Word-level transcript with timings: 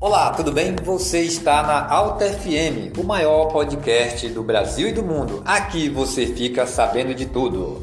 Olá, 0.00 0.32
tudo 0.32 0.50
bem? 0.52 0.74
Você 0.82 1.20
está 1.20 1.62
na 1.62 1.86
Alta 1.88 2.24
FM, 2.24 2.98
o 2.98 3.04
maior 3.04 3.46
podcast 3.52 4.28
do 4.28 4.42
Brasil 4.42 4.88
e 4.88 4.92
do 4.92 5.02
mundo. 5.02 5.42
Aqui 5.44 5.90
você 5.90 6.26
fica 6.26 6.66
sabendo 6.66 7.14
de 7.14 7.26
tudo. 7.26 7.82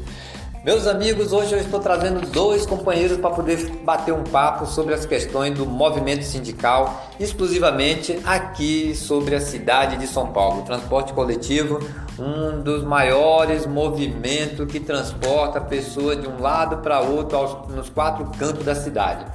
Meus 0.64 0.86
amigos, 0.86 1.32
hoje 1.32 1.54
eu 1.54 1.58
estou 1.58 1.80
trazendo 1.80 2.24
dois 2.30 2.64
companheiros 2.64 3.16
para 3.16 3.30
poder 3.30 3.68
bater 3.82 4.14
um 4.14 4.22
papo 4.22 4.64
sobre 4.64 4.94
as 4.94 5.04
questões 5.04 5.58
do 5.58 5.66
movimento 5.66 6.22
sindical, 6.22 7.04
exclusivamente 7.18 8.20
aqui 8.24 8.94
sobre 8.94 9.34
a 9.34 9.40
cidade 9.40 9.96
de 9.96 10.06
São 10.06 10.28
Paulo. 10.28 10.62
transporte 10.62 11.12
coletivo, 11.14 11.80
um 12.16 12.62
dos 12.62 12.84
maiores 12.84 13.66
movimentos 13.66 14.64
que 14.70 14.78
transporta 14.78 15.60
pessoas 15.60 16.22
de 16.22 16.28
um 16.28 16.40
lado 16.40 16.76
para 16.76 17.00
outro 17.00 17.38
aos, 17.38 17.68
nos 17.68 17.90
quatro 17.90 18.24
cantos 18.38 18.64
da 18.64 18.76
cidade. 18.76 19.26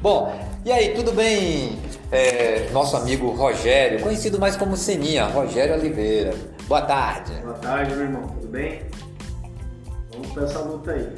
Bom, 0.00 0.32
e 0.64 0.70
aí, 0.70 0.94
tudo 0.94 1.10
bem? 1.10 1.76
É, 2.12 2.68
nosso 2.72 2.96
amigo 2.96 3.32
Rogério, 3.32 4.00
conhecido 4.00 4.38
mais 4.38 4.56
como 4.56 4.76
Seninha, 4.76 5.24
Rogério 5.24 5.74
Oliveira. 5.74 6.36
Boa 6.68 6.82
tarde. 6.82 7.32
Boa 7.42 7.54
tarde, 7.54 7.96
meu 7.96 8.04
irmão. 8.04 8.22
Tudo 8.28 8.46
bem? 8.46 8.82
Vamos 10.18 10.32
para 10.32 10.44
essa 10.44 10.58
luta 10.60 10.90
aí. 10.90 11.08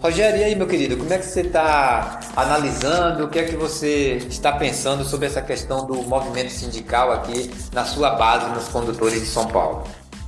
Rogério, 0.00 0.38
e 0.38 0.44
aí, 0.44 0.54
meu 0.54 0.66
querido, 0.68 0.96
como 0.96 1.12
é 1.12 1.18
que 1.18 1.26
você 1.26 1.40
está 1.40 2.20
analisando? 2.36 3.24
O 3.24 3.28
que 3.28 3.40
é 3.40 3.44
que 3.44 3.56
você 3.56 4.18
está 4.28 4.52
pensando 4.52 5.04
sobre 5.04 5.26
essa 5.26 5.42
questão 5.42 5.84
do 5.86 5.94
movimento 6.02 6.50
sindical 6.50 7.10
aqui 7.10 7.50
na 7.72 7.84
sua 7.84 8.10
base 8.10 8.48
nos 8.50 8.68
condutores 8.68 9.20
de 9.20 9.26
São 9.26 9.48
Paulo? 9.48 9.82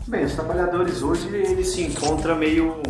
Bem, 0.08 0.24
os 0.24 0.32
trabalhadores 0.32 1.02
hoje 1.02 1.28
eles 1.32 1.68
se 1.68 1.82
encontram 1.82 2.34
meio, 2.34 2.80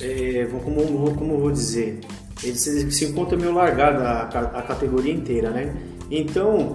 é, 0.00 0.48
como, 0.64 1.14
como 1.14 1.38
vou 1.38 1.52
dizer, 1.52 2.00
ele 2.42 2.58
se, 2.58 2.90
se 2.90 3.04
encontra 3.04 3.36
meio 3.36 3.54
largado 3.54 4.02
a, 4.02 4.22
a 4.58 4.62
categoria 4.62 5.12
inteira, 5.12 5.50
né? 5.50 5.76
Então, 6.10 6.74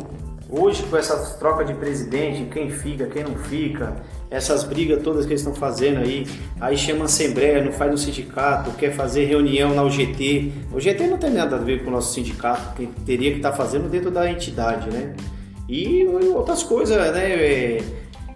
hoje 0.49 0.83
com 0.83 0.95
essa 0.95 1.17
troca 1.39 1.65
de 1.65 1.73
presidente, 1.73 2.49
quem 2.53 2.69
fica, 2.69 3.07
quem 3.07 3.23
não 3.23 3.35
fica, 3.35 3.95
essas 4.33 4.63
brigas 4.63 5.03
todas 5.03 5.27
que 5.27 5.31
eles 5.31 5.41
estão 5.41 5.53
fazendo 5.53 5.99
aí, 5.99 6.25
aí 6.59 6.75
chama 6.75 7.05
assembleia, 7.05 7.63
não 7.63 7.71
faz 7.71 7.91
no 7.91 7.97
sindicato, 7.99 8.71
quer 8.71 8.91
fazer 8.91 9.25
reunião 9.25 9.75
na 9.75 9.83
UGT. 9.83 10.51
O 10.73 10.79
GT 10.79 11.05
não 11.05 11.19
tem 11.19 11.29
nada 11.29 11.55
a 11.55 11.59
ver 11.59 11.83
com 11.83 11.91
o 11.91 11.93
nosso 11.93 12.15
sindicato, 12.15 12.75
que 12.75 12.87
teria 13.05 13.29
que 13.29 13.37
estar 13.37 13.51
tá 13.51 13.55
fazendo 13.55 13.87
dentro 13.87 14.09
da 14.09 14.29
entidade, 14.29 14.89
né? 14.89 15.13
E 15.69 16.03
outras 16.33 16.63
coisas, 16.63 16.97
né? 16.97 17.77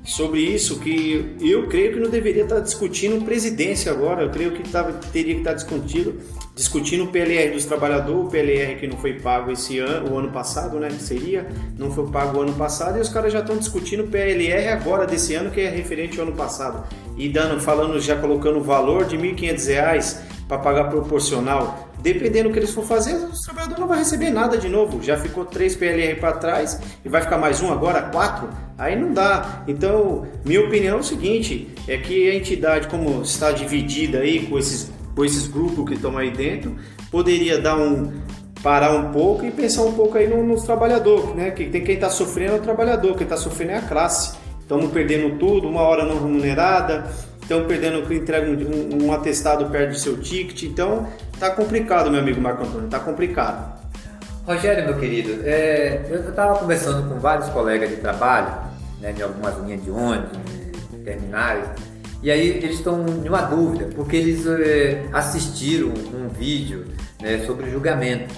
Sobre 0.07 0.39
isso 0.39 0.79
que 0.79 1.35
eu 1.41 1.67
creio 1.67 1.91
que 1.91 1.99
não 1.99 2.09
deveria 2.09 2.43
estar 2.43 2.61
discutindo 2.61 3.25
presidência 3.25 3.91
agora, 3.91 4.23
eu 4.23 4.29
creio 4.29 4.53
que 4.53 4.63
tava, 4.63 4.93
teria 4.93 5.33
que 5.33 5.41
estar 5.41 5.51
discutindo, 5.51 6.15
discutindo 6.55 7.03
o 7.03 7.07
PLR 7.07 7.51
dos 7.51 7.65
trabalhadores, 7.65 8.25
o 8.25 8.29
PLR 8.29 8.75
que 8.79 8.87
não 8.87 8.97
foi 8.97 9.19
pago 9.19 9.51
esse 9.51 9.79
ano, 9.79 10.13
o 10.13 10.17
ano 10.17 10.31
passado, 10.31 10.79
né, 10.79 10.87
que 10.87 11.03
seria, 11.03 11.45
não 11.77 11.91
foi 11.91 12.07
pago 12.07 12.37
o 12.37 12.41
ano 12.41 12.53
passado, 12.53 12.97
e 12.97 13.01
os 13.01 13.09
caras 13.09 13.33
já 13.33 13.41
estão 13.41 13.57
discutindo 13.57 14.05
o 14.05 14.07
PLR 14.07 14.69
agora 14.69 15.05
desse 15.05 15.35
ano, 15.35 15.51
que 15.51 15.59
é 15.59 15.69
referente 15.69 16.17
ao 16.21 16.25
ano 16.25 16.37
passado, 16.37 16.87
e 17.17 17.27
dando, 17.27 17.59
falando, 17.59 17.99
já 17.99 18.15
colocando 18.15 18.59
o 18.59 18.63
valor 18.63 19.03
de 19.03 19.17
R$ 19.17 19.33
1.500 19.33 20.19
para 20.47 20.57
pagar 20.59 20.85
proporcional 20.85 21.85
dependendo 21.99 22.47
do 22.47 22.53
que 22.53 22.59
eles 22.59 22.71
for 22.71 22.85
fazer, 22.85 23.15
os 23.15 23.41
trabalhadores 23.41 23.79
não 23.79 23.87
vão 23.87 23.97
receber 23.97 24.29
nada 24.29 24.57
de 24.57 24.69
novo. 24.69 25.03
Já 25.03 25.17
ficou 25.17 25.43
três 25.43 25.75
PLR 25.75 26.17
para 26.17 26.33
trás 26.33 26.79
e 27.03 27.09
vai 27.09 27.21
ficar 27.21 27.37
mais 27.37 27.59
um 27.59 27.73
agora, 27.73 28.03
quatro? 28.03 28.66
Aí 28.77 28.95
não 28.95 29.11
dá. 29.11 29.63
Então, 29.67 30.27
minha 30.45 30.61
opinião 30.61 30.97
é 30.97 30.99
o 30.99 31.03
seguinte: 31.03 31.69
é 31.87 31.97
que 31.97 32.29
a 32.29 32.35
entidade, 32.35 32.87
como 32.87 33.21
está 33.21 33.51
dividida 33.51 34.19
aí 34.19 34.45
com 34.45 34.57
esses, 34.57 34.91
com 35.15 35.25
esses 35.25 35.47
grupos 35.47 35.85
que 35.85 35.95
estão 35.95 36.17
aí 36.17 36.31
dentro, 36.31 36.75
poderia 37.09 37.59
dar 37.59 37.77
um 37.77 38.11
parar 38.61 38.91
um 38.91 39.11
pouco 39.11 39.45
e 39.45 39.51
pensar 39.51 39.83
um 39.83 39.93
pouco 39.93 40.17
aí 40.17 40.27
nos 40.27 40.45
no 40.45 40.65
trabalhadores, 40.65 41.35
né? 41.35 41.51
Que 41.51 41.65
tem 41.65 41.83
quem 41.83 41.95
está 41.95 42.09
sofrendo 42.09 42.53
é 42.53 42.55
o 42.57 42.61
trabalhador, 42.61 43.15
quem 43.15 43.23
está 43.23 43.37
sofrendo 43.37 43.71
é 43.71 43.77
a 43.77 43.81
classe. 43.81 44.37
Estamos 44.59 44.91
perdendo 44.91 45.37
tudo, 45.37 45.69
uma 45.69 45.81
hora 45.81 46.05
não 46.05 46.21
remunerada, 46.21 47.09
estão 47.41 47.65
perdendo 47.65 48.05
que 48.05 48.15
entrega 48.15 48.45
um, 48.49 49.05
um, 49.05 49.13
atestado 49.13 49.67
perto 49.67 49.91
do 49.91 49.97
seu 49.97 50.17
ticket. 50.17 50.63
Então, 50.63 51.07
tá 51.39 51.49
complicado, 51.49 52.11
meu 52.11 52.19
amigo 52.19 52.41
Marco 52.41 52.63
Antônio, 52.63 52.89
tá 52.89 52.99
complicado. 52.99 53.77
Rogério, 54.45 54.85
meu 54.85 54.97
querido, 54.97 55.41
é, 55.45 56.05
eu 56.09 56.29
estava 56.29 56.59
conversando 56.59 57.07
com 57.07 57.19
vários 57.19 57.47
colegas 57.49 57.89
de 57.89 57.97
trabalho, 57.97 58.66
né, 59.01 59.11
de 59.11 59.23
algumas 59.23 59.57
linhas 59.59 59.83
de 59.83 59.91
ônibus, 59.91 60.37
de 60.91 60.97
terminais, 61.03 61.67
e 62.21 62.31
aí 62.31 62.49
eles 62.49 62.77
estão 62.77 63.05
em 63.07 63.27
uma 63.27 63.41
dúvida, 63.41 63.89
porque 63.95 64.15
eles 64.15 64.45
é, 64.47 65.05
assistiram 65.13 65.89
um 65.89 66.27
vídeo 66.27 66.85
né, 67.21 67.39
sobre 67.45 67.69
julgamento, 67.69 68.33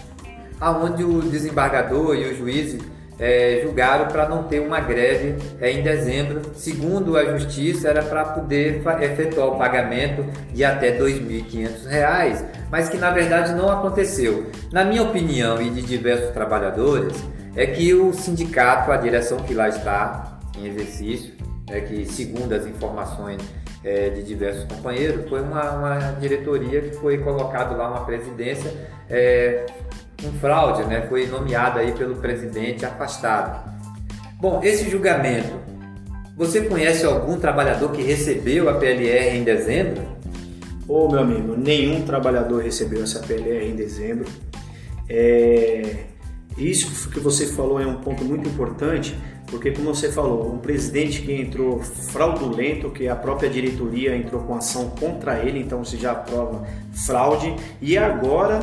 aonde 0.59 1.03
o 1.03 1.21
desembargador 1.21 2.15
e 2.15 2.25
o 2.25 2.35
juiz 2.35 2.77
é, 3.17 3.61
julgaram 3.63 4.07
para 4.07 4.27
não 4.27 4.43
ter 4.43 4.59
uma 4.59 4.79
greve 4.79 5.35
é, 5.61 5.71
em 5.71 5.81
dezembro. 5.81 6.41
Segundo 6.55 7.17
a 7.17 7.37
Justiça, 7.37 7.89
era 7.89 8.01
para 8.01 8.25
poder 8.25 8.81
efetuar 9.01 9.47
o 9.47 9.57
pagamento 9.57 10.25
de 10.53 10.63
até 10.63 10.91
R$ 10.91 10.99
2.500, 10.99 12.45
mas 12.69 12.89
que 12.89 12.97
na 12.97 13.11
verdade 13.11 13.53
não 13.53 13.69
aconteceu. 13.69 14.47
Na 14.71 14.83
minha 14.83 15.03
opinião 15.03 15.61
e 15.61 15.69
de 15.69 15.81
diversos 15.81 16.31
trabalhadores, 16.31 17.13
é 17.55 17.65
que 17.65 17.93
o 17.93 18.13
sindicato, 18.13 18.91
a 18.91 18.97
direção 18.97 19.37
que 19.39 19.53
lá 19.53 19.67
está 19.67 20.38
em 20.59 20.67
exercício, 20.67 21.33
é 21.69 21.79
que 21.81 22.05
segundo 22.05 22.53
as 22.53 22.65
informações 22.65 23.41
é, 23.83 24.09
de 24.09 24.23
diversos 24.23 24.65
companheiros, 24.65 25.29
foi 25.29 25.41
uma, 25.41 25.71
uma, 25.71 26.11
diretoria 26.19 26.81
que 26.81 26.95
foi 26.95 27.17
colocado 27.19 27.77
lá 27.77 27.89
uma 27.89 28.05
presidência 28.05 28.73
é, 29.09 29.65
um 30.23 30.31
fraude, 30.33 30.83
né? 30.83 31.05
Foi 31.07 31.27
nomeado 31.27 31.79
aí 31.79 31.91
pelo 31.93 32.15
presidente 32.15 32.85
afastado. 32.85 33.69
Bom, 34.39 34.61
esse 34.63 34.89
julgamento, 34.89 35.53
você 36.35 36.61
conhece 36.61 37.05
algum 37.05 37.39
trabalhador 37.39 37.91
que 37.91 38.01
recebeu 38.01 38.69
a 38.69 38.73
PLR 38.73 39.37
em 39.37 39.43
dezembro? 39.43 40.01
Ô 40.87 41.05
oh, 41.05 41.11
meu 41.11 41.19
amigo, 41.19 41.55
nenhum 41.55 42.01
trabalhador 42.01 42.63
recebeu 42.63 43.03
essa 43.03 43.19
PLR 43.19 43.65
em 43.65 43.75
dezembro. 43.75 44.25
É... 45.07 46.05
Isso 46.57 47.09
que 47.09 47.19
você 47.19 47.45
falou 47.45 47.79
é 47.79 47.85
um 47.85 48.01
ponto 48.01 48.25
muito 48.25 48.49
importante, 48.49 49.17
porque 49.49 49.71
como 49.71 49.93
você 49.93 50.11
falou, 50.11 50.53
um 50.53 50.57
presidente 50.57 51.21
que 51.21 51.33
entrou 51.33 51.79
fraudulento, 51.79 52.89
que 52.89 53.07
a 53.07 53.15
própria 53.15 53.49
diretoria 53.49 54.15
entrou 54.15 54.43
com 54.43 54.55
ação 54.55 54.89
contra 54.99 55.39
ele, 55.39 55.59
então 55.59 55.83
você 55.83 55.97
já 55.97 56.11
aprova 56.11 56.67
fraude, 56.93 57.55
e 57.81 57.97
agora 57.97 58.59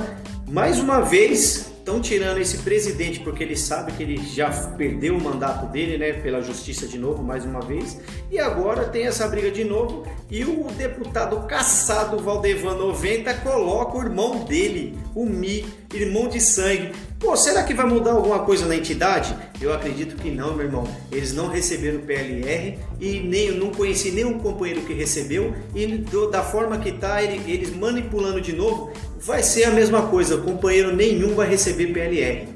mais 0.48 0.78
uma 0.78 1.00
vez, 1.00 1.72
estão 1.86 2.00
tirando 2.00 2.38
esse 2.38 2.58
presidente 2.58 3.20
porque 3.20 3.44
ele 3.44 3.56
sabe 3.56 3.92
que 3.92 4.02
ele 4.02 4.16
já 4.16 4.50
perdeu 4.76 5.16
o 5.16 5.22
mandato 5.22 5.66
dele, 5.66 5.96
né, 5.96 6.14
pela 6.14 6.42
justiça 6.42 6.88
de 6.88 6.98
novo, 6.98 7.22
mais 7.22 7.44
uma 7.44 7.60
vez. 7.60 8.00
E 8.28 8.40
agora 8.40 8.86
tem 8.86 9.06
essa 9.06 9.28
briga 9.28 9.52
de 9.52 9.62
novo 9.62 10.04
e 10.28 10.44
o 10.44 10.64
deputado 10.76 11.46
caçado 11.46 12.18
Valdevan 12.18 12.74
90 12.74 13.32
coloca 13.34 13.98
o 13.98 14.02
irmão 14.02 14.44
dele, 14.44 14.98
o 15.14 15.24
Mi, 15.24 15.64
irmão 15.94 16.26
de 16.26 16.40
sangue, 16.40 16.90
Pô, 17.18 17.34
será 17.34 17.64
que 17.64 17.72
vai 17.72 17.86
mudar 17.86 18.12
alguma 18.12 18.40
coisa 18.40 18.66
na 18.66 18.76
entidade? 18.76 19.34
Eu 19.58 19.72
acredito 19.72 20.16
que 20.16 20.30
não, 20.30 20.54
meu 20.54 20.66
irmão. 20.66 20.86
Eles 21.10 21.32
não 21.32 21.48
receberam 21.48 22.00
PLR 22.00 22.78
e 23.00 23.20
nem 23.20 23.52
não 23.52 23.70
conheci 23.70 24.10
nenhum 24.10 24.38
companheiro 24.38 24.82
que 24.82 24.92
recebeu 24.92 25.54
e 25.74 25.86
do, 25.86 26.30
da 26.30 26.42
forma 26.42 26.76
que 26.76 26.92
tá, 26.92 27.22
ele, 27.22 27.40
eles 27.50 27.74
manipulando 27.74 28.38
de 28.38 28.52
novo, 28.52 28.92
vai 29.26 29.42
ser 29.42 29.64
a 29.64 29.70
mesma 29.70 30.06
coisa. 30.06 30.38
Companheiro 30.38 30.94
nenhum 30.94 31.34
vai 31.34 31.48
receber 31.48 31.88
PLR. 31.88 32.48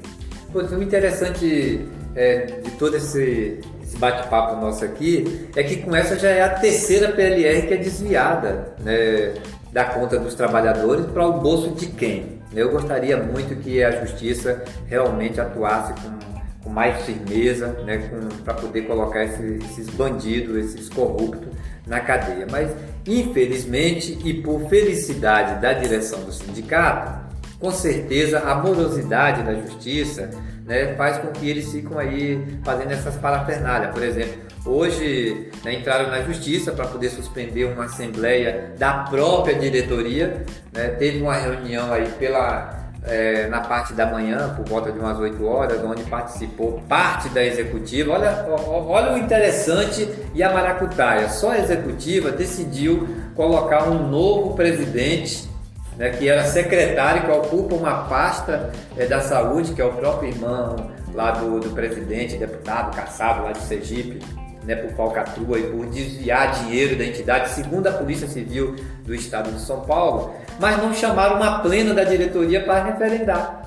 Pô, 0.51 0.59
o 0.59 0.83
interessante 0.83 1.85
é, 2.15 2.45
de 2.45 2.71
todo 2.71 2.95
esse, 2.95 3.59
esse 3.83 3.97
bate-papo 3.97 4.59
nosso 4.59 4.83
aqui 4.83 5.49
é 5.55 5.63
que 5.63 5.77
com 5.77 5.95
essa 5.95 6.17
já 6.17 6.29
é 6.29 6.41
a 6.41 6.49
terceira 6.49 7.11
PLR 7.11 7.67
que 7.67 7.73
é 7.73 7.77
desviada 7.77 8.73
né, 8.79 9.33
da 9.71 9.85
conta 9.85 10.17
dos 10.17 10.33
trabalhadores 10.33 11.05
para 11.07 11.27
o 11.27 11.39
bolso 11.39 11.71
de 11.71 11.87
quem? 11.87 12.41
Eu 12.53 12.71
gostaria 12.71 13.15
muito 13.17 13.55
que 13.61 13.83
a 13.83 13.91
justiça 13.91 14.63
realmente 14.87 15.39
atuasse 15.39 15.93
com, 15.93 16.63
com 16.63 16.69
mais 16.69 17.01
firmeza, 17.05 17.67
né, 17.85 18.09
para 18.43 18.53
poder 18.55 18.81
colocar 18.81 19.23
esse, 19.23 19.59
esses 19.71 19.89
bandidos, 19.89 20.57
esses 20.57 20.89
corruptos 20.89 21.47
na 21.85 21.99
cadeia. 21.99 22.47
Mas, 22.49 22.71
infelizmente 23.07 24.17
e 24.23 24.33
por 24.33 24.69
felicidade 24.69 25.61
da 25.61 25.73
direção 25.73 26.23
do 26.23 26.31
sindicato, 26.31 27.21
com 27.59 27.71
certeza 27.71 28.39
a 28.39 28.55
morosidade 28.55 29.43
da 29.43 29.53
justiça 29.53 30.29
né, 30.65 30.95
faz 30.95 31.17
com 31.19 31.27
que 31.27 31.49
eles 31.49 31.71
ficam 31.71 31.99
aí 31.99 32.59
fazendo 32.63 32.91
essas 32.91 33.15
parafernálias. 33.15 33.91
Por 33.91 34.01
exemplo, 34.01 34.33
hoje 34.65 35.49
né, 35.63 35.73
entraram 35.73 36.09
na 36.09 36.21
justiça 36.23 36.71
para 36.71 36.87
poder 36.87 37.09
suspender 37.09 37.65
uma 37.65 37.85
assembleia 37.85 38.73
da 38.77 39.03
própria 39.03 39.55
diretoria. 39.55 40.43
Né, 40.73 40.89
teve 40.89 41.21
uma 41.21 41.35
reunião 41.35 41.91
aí 41.91 42.09
pela 42.17 42.80
é, 43.03 43.47
na 43.47 43.61
parte 43.61 43.93
da 43.93 44.05
manhã, 44.05 44.53
por 44.55 44.65
volta 44.65 44.91
de 44.91 44.99
umas 44.99 45.17
8 45.17 45.43
horas, 45.45 45.83
onde 45.83 46.03
participou 46.03 46.81
parte 46.87 47.29
da 47.29 47.43
executiva. 47.43 48.13
Olha, 48.13 48.45
olha 48.67 49.13
o 49.13 49.17
interessante 49.17 50.07
e 50.33 50.43
a 50.43 50.51
maracutaia. 50.51 51.29
Só 51.29 51.51
a 51.51 51.57
executiva 51.57 52.31
decidiu 52.31 53.07
colocar 53.35 53.89
um 53.89 54.07
novo 54.07 54.55
presidente, 54.55 55.49
né, 55.97 56.11
que 56.11 56.29
era 56.29 56.43
secretário, 56.45 57.23
que 57.23 57.31
ocupa 57.31 57.75
uma 57.75 58.03
pasta 58.03 58.71
é, 58.95 59.05
da 59.05 59.21
saúde, 59.21 59.73
que 59.73 59.81
é 59.81 59.85
o 59.85 59.93
próprio 59.93 60.29
irmão 60.29 60.91
lá 61.13 61.31
do, 61.31 61.59
do 61.59 61.71
presidente, 61.71 62.37
deputado 62.37 62.95
caçado 62.95 63.43
lá 63.43 63.51
de 63.51 63.61
Sergipe 63.63 64.19
né, 64.63 64.75
por 64.75 64.91
falcatrua 64.91 65.59
e 65.59 65.63
por 65.63 65.85
desviar 65.87 66.51
dinheiro 66.63 66.97
da 66.97 67.05
entidade, 67.05 67.49
segundo 67.49 67.87
a 67.87 67.91
Polícia 67.91 68.27
Civil 68.27 68.75
do 69.03 69.13
Estado 69.13 69.51
de 69.51 69.61
São 69.61 69.81
Paulo, 69.81 70.33
mas 70.59 70.77
não 70.77 70.93
chamaram 70.93 71.37
uma 71.37 71.59
plena 71.59 71.93
da 71.93 72.03
diretoria 72.03 72.63
para 72.63 72.83
referendar. 72.83 73.61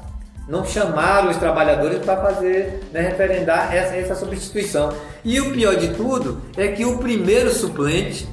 Não 0.47 0.65
chamaram 0.65 1.31
os 1.31 1.37
trabalhadores 1.39 2.05
para 2.05 2.21
fazer, 2.21 2.83
né, 2.93 3.01
referendar 3.01 3.75
essa, 3.75 3.97
essa 3.97 4.15
substituição. 4.15 4.93
E 5.25 5.41
o 5.41 5.53
pior 5.53 5.75
de 5.77 5.95
tudo 5.95 6.43
é 6.57 6.69
que 6.69 6.85
o 6.85 6.99
primeiro 6.99 7.51
suplente 7.51 8.29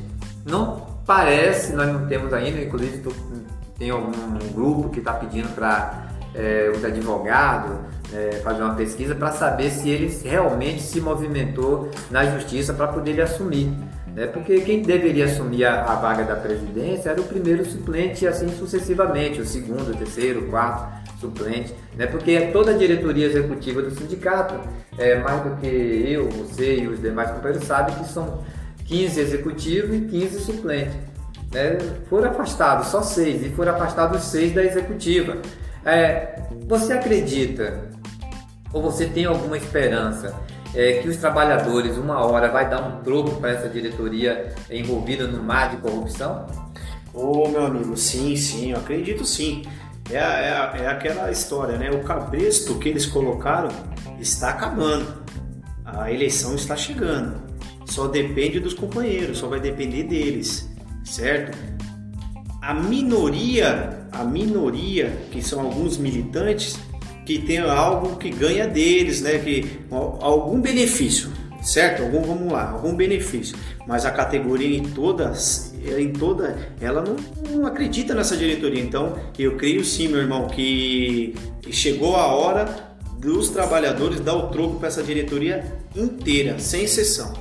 não 0.45 0.85
parece, 1.05 1.73
nós 1.73 1.87
não 1.87 2.07
temos 2.07 2.33
ainda, 2.33 2.61
inclusive 2.61 3.01
tem 3.77 3.89
algum 3.89 4.11
grupo 4.53 4.89
que 4.89 4.99
está 4.99 5.13
pedindo 5.13 5.49
para 5.55 6.07
é, 6.35 6.71
os 6.75 6.83
advogados 6.83 7.77
é, 8.13 8.41
fazer 8.43 8.61
uma 8.61 8.75
pesquisa 8.75 9.15
para 9.15 9.31
saber 9.31 9.69
se 9.71 9.89
ele 9.89 10.07
realmente 10.23 10.81
se 10.81 10.99
movimentou 10.99 11.89
na 12.09 12.25
justiça 12.25 12.73
para 12.73 12.87
poder 12.87 13.11
ele 13.11 13.21
assumir. 13.21 13.71
Né? 14.15 14.27
Porque 14.27 14.59
quem 14.61 14.81
deveria 14.81 15.25
assumir 15.25 15.65
a, 15.65 15.83
a, 15.83 15.95
vaga 15.95 16.23
da 16.23 16.35
presidência 16.35 17.09
era 17.09 17.21
o 17.21 17.23
primeiro 17.23 17.65
suplente 17.65 18.25
e 18.25 18.27
assim 18.27 18.49
sucessivamente, 18.49 19.39
o 19.39 19.45
segundo, 19.45 19.91
o 19.91 19.95
terceiro, 19.95 20.41
o 20.41 20.49
quarto 20.49 21.01
suplente, 21.19 21.73
né? 21.95 22.07
porque 22.07 22.47
toda 22.47 22.71
a 22.71 22.77
diretoria 22.77 23.27
executiva 23.27 23.81
do 23.81 23.91
sindicato, 23.91 24.59
é, 24.97 25.19
mais 25.19 25.41
do 25.43 25.55
que 25.57 25.67
eu, 25.67 26.29
você 26.29 26.79
e 26.79 26.87
os 26.87 26.99
demais 26.99 27.31
companheiros 27.31 27.65
sabem 27.65 27.95
que 27.95 28.05
são 28.05 28.43
15 28.85 29.19
executivos 29.19 29.95
e 29.95 30.01
15 30.01 30.39
suplentes. 30.41 30.95
Né? 31.53 31.77
Foram 32.09 32.31
afastados 32.31 32.87
só 32.87 33.01
seis 33.01 33.45
e 33.45 33.49
foram 33.49 33.73
afastados 33.73 34.23
seis 34.23 34.53
da 34.53 34.63
executiva. 34.63 35.37
É, 35.85 36.39
você 36.67 36.93
acredita 36.93 37.89
ou 38.73 38.81
você 38.81 39.05
tem 39.05 39.25
alguma 39.25 39.57
esperança 39.57 40.35
é, 40.73 40.93
que 41.01 41.09
os 41.09 41.17
trabalhadores, 41.17 41.97
uma 41.97 42.25
hora, 42.25 42.49
vai 42.49 42.69
dar 42.69 42.81
um 42.81 43.03
troco 43.03 43.35
para 43.41 43.51
essa 43.51 43.69
diretoria 43.69 44.53
envolvida 44.69 45.27
no 45.27 45.43
mar 45.43 45.69
de 45.69 45.77
corrupção? 45.77 46.47
Ô, 47.13 47.43
oh, 47.43 47.49
meu 47.49 47.65
amigo, 47.65 47.97
sim, 47.97 48.35
sim, 48.37 48.71
eu 48.71 48.77
acredito 48.77 49.25
sim. 49.25 49.63
É, 50.09 50.17
é, 50.17 50.83
é 50.83 50.87
aquela 50.87 51.29
história, 51.29 51.77
né? 51.77 51.91
O 51.91 52.03
cabresto 52.03 52.75
que 52.75 52.89
eles 52.89 53.05
colocaram 53.05 53.69
está 54.19 54.49
acabando. 54.49 55.21
A 55.85 56.11
eleição 56.11 56.55
está 56.55 56.75
chegando. 56.75 57.41
Só 57.85 58.07
depende 58.07 58.59
dos 58.59 58.73
companheiros, 58.73 59.39
só 59.39 59.47
vai 59.47 59.59
depender 59.59 60.03
deles, 60.03 60.69
certo? 61.03 61.57
A 62.61 62.73
minoria, 62.73 64.07
a 64.11 64.23
minoria, 64.23 65.11
que 65.31 65.41
são 65.41 65.59
alguns 65.59 65.97
militantes, 65.97 66.79
que 67.25 67.39
tem 67.39 67.59
algo 67.59 68.15
que 68.17 68.29
ganha 68.29 68.67
deles, 68.67 69.21
né? 69.21 69.37
Que 69.39 69.79
algum 69.89 70.59
benefício, 70.59 71.31
certo? 71.61 72.03
Algum 72.03 72.21
vamos 72.21 72.51
lá, 72.51 72.71
algum 72.71 72.95
benefício. 72.95 73.55
Mas 73.87 74.05
a 74.05 74.11
categoria 74.11 74.77
em 74.77 74.83
todas, 74.83 75.73
em 75.97 76.11
toda, 76.11 76.57
ela 76.79 77.03
não, 77.03 77.15
não 77.49 77.67
acredita 77.67 78.13
nessa 78.13 78.35
diretoria. 78.35 78.81
Então, 78.81 79.15
eu 79.37 79.55
creio 79.57 79.83
sim, 79.83 80.07
meu 80.07 80.19
irmão, 80.19 80.47
que 80.47 81.35
chegou 81.69 82.15
a 82.15 82.27
hora 82.27 82.91
dos 83.19 83.49
trabalhadores 83.49 84.19
dar 84.19 84.35
o 84.35 84.47
troco 84.49 84.77
para 84.77 84.87
essa 84.87 85.03
diretoria 85.03 85.63
inteira, 85.95 86.57
sem 86.57 86.83
exceção. 86.83 87.33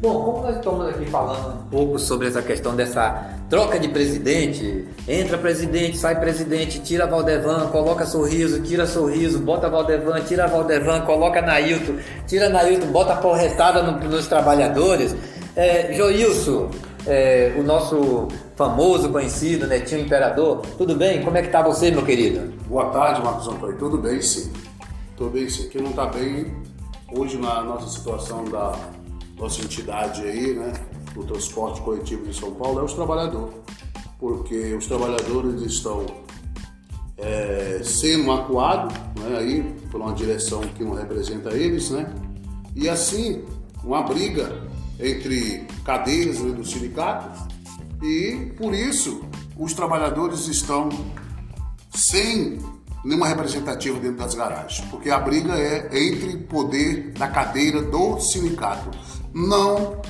Bom, 0.00 0.22
como 0.22 0.42
nós 0.42 0.56
estamos 0.56 0.88
aqui 0.88 1.06
falando 1.06 1.60
um 1.60 1.68
pouco 1.68 1.98
sobre 1.98 2.28
essa 2.28 2.42
questão 2.42 2.76
dessa 2.76 3.35
troca 3.48 3.78
de 3.78 3.88
presidente, 3.88 4.86
entra 5.06 5.38
presidente, 5.38 5.96
sai 5.96 6.18
presidente, 6.18 6.80
tira 6.80 7.06
Valdevan, 7.06 7.68
coloca 7.68 8.04
sorriso, 8.04 8.60
tira 8.62 8.86
sorriso, 8.86 9.38
bota 9.38 9.68
Valdevan, 9.68 10.20
tira 10.22 10.46
Valdevan, 10.46 11.02
coloca 11.02 11.40
Nailton, 11.40 11.96
tira 12.26 12.48
Nailton, 12.48 12.88
bota 12.88 13.16
porretada 13.16 13.82
no, 13.82 13.98
nos 14.08 14.26
trabalhadores. 14.26 15.14
É, 15.54 15.92
Joilson, 15.94 16.70
é, 17.06 17.54
o 17.56 17.62
nosso 17.62 18.28
famoso, 18.56 19.10
conhecido, 19.10 19.66
Netinho 19.66 20.02
Imperador, 20.02 20.62
tudo 20.76 20.94
bem? 20.94 21.22
Como 21.22 21.36
é 21.36 21.42
que 21.42 21.48
tá 21.48 21.62
você, 21.62 21.90
meu 21.90 22.04
querido? 22.04 22.52
Boa 22.68 22.86
tarde, 22.90 23.22
Marcos 23.22 23.46
Antônio. 23.46 23.78
Tudo 23.78 23.96
bem, 23.98 24.20
sim. 24.20 24.52
Tudo 25.16 25.30
bem, 25.30 25.48
sim. 25.48 25.68
Quem 25.68 25.82
não 25.82 25.92
tá 25.92 26.06
bem 26.06 26.52
hoje 27.14 27.38
na 27.38 27.62
nossa 27.62 27.88
situação 27.88 28.44
da 28.44 28.74
nossa 29.38 29.62
entidade 29.62 30.22
aí, 30.22 30.54
né, 30.54 30.72
do 31.16 31.24
transporte 31.24 31.80
coletivo 31.80 32.26
de 32.26 32.34
São 32.38 32.54
Paulo, 32.54 32.80
é 32.80 32.84
os 32.84 32.92
trabalhadores. 32.92 33.54
Porque 34.18 34.74
os 34.74 34.86
trabalhadores 34.86 35.62
estão 35.62 36.06
é, 37.16 37.80
sendo 37.82 38.30
acuados 38.30 38.94
né, 39.18 39.38
aí, 39.38 39.62
por 39.90 40.00
uma 40.00 40.12
direção 40.12 40.60
que 40.60 40.84
não 40.84 40.94
representa 40.94 41.50
eles, 41.54 41.90
né? 41.90 42.12
E 42.74 42.88
assim, 42.88 43.42
uma 43.82 44.02
briga 44.02 44.62
entre 45.00 45.66
cadeiras 45.84 46.40
né, 46.40 46.52
do 46.52 46.64
sindicato 46.64 47.48
e 48.02 48.52
por 48.58 48.74
isso 48.74 49.24
os 49.56 49.72
trabalhadores 49.72 50.46
estão 50.48 50.88
sem 51.94 52.58
nenhuma 53.04 53.28
representativa 53.28 53.98
dentro 53.98 54.18
das 54.18 54.34
garagens, 54.34 54.86
porque 54.90 55.10
a 55.10 55.18
briga 55.18 55.54
é 55.54 55.88
entre 55.92 56.36
poder 56.38 57.12
da 57.12 57.28
cadeira 57.28 57.80
do 57.82 58.18
sindicato 58.20 58.90
não 59.32 60.00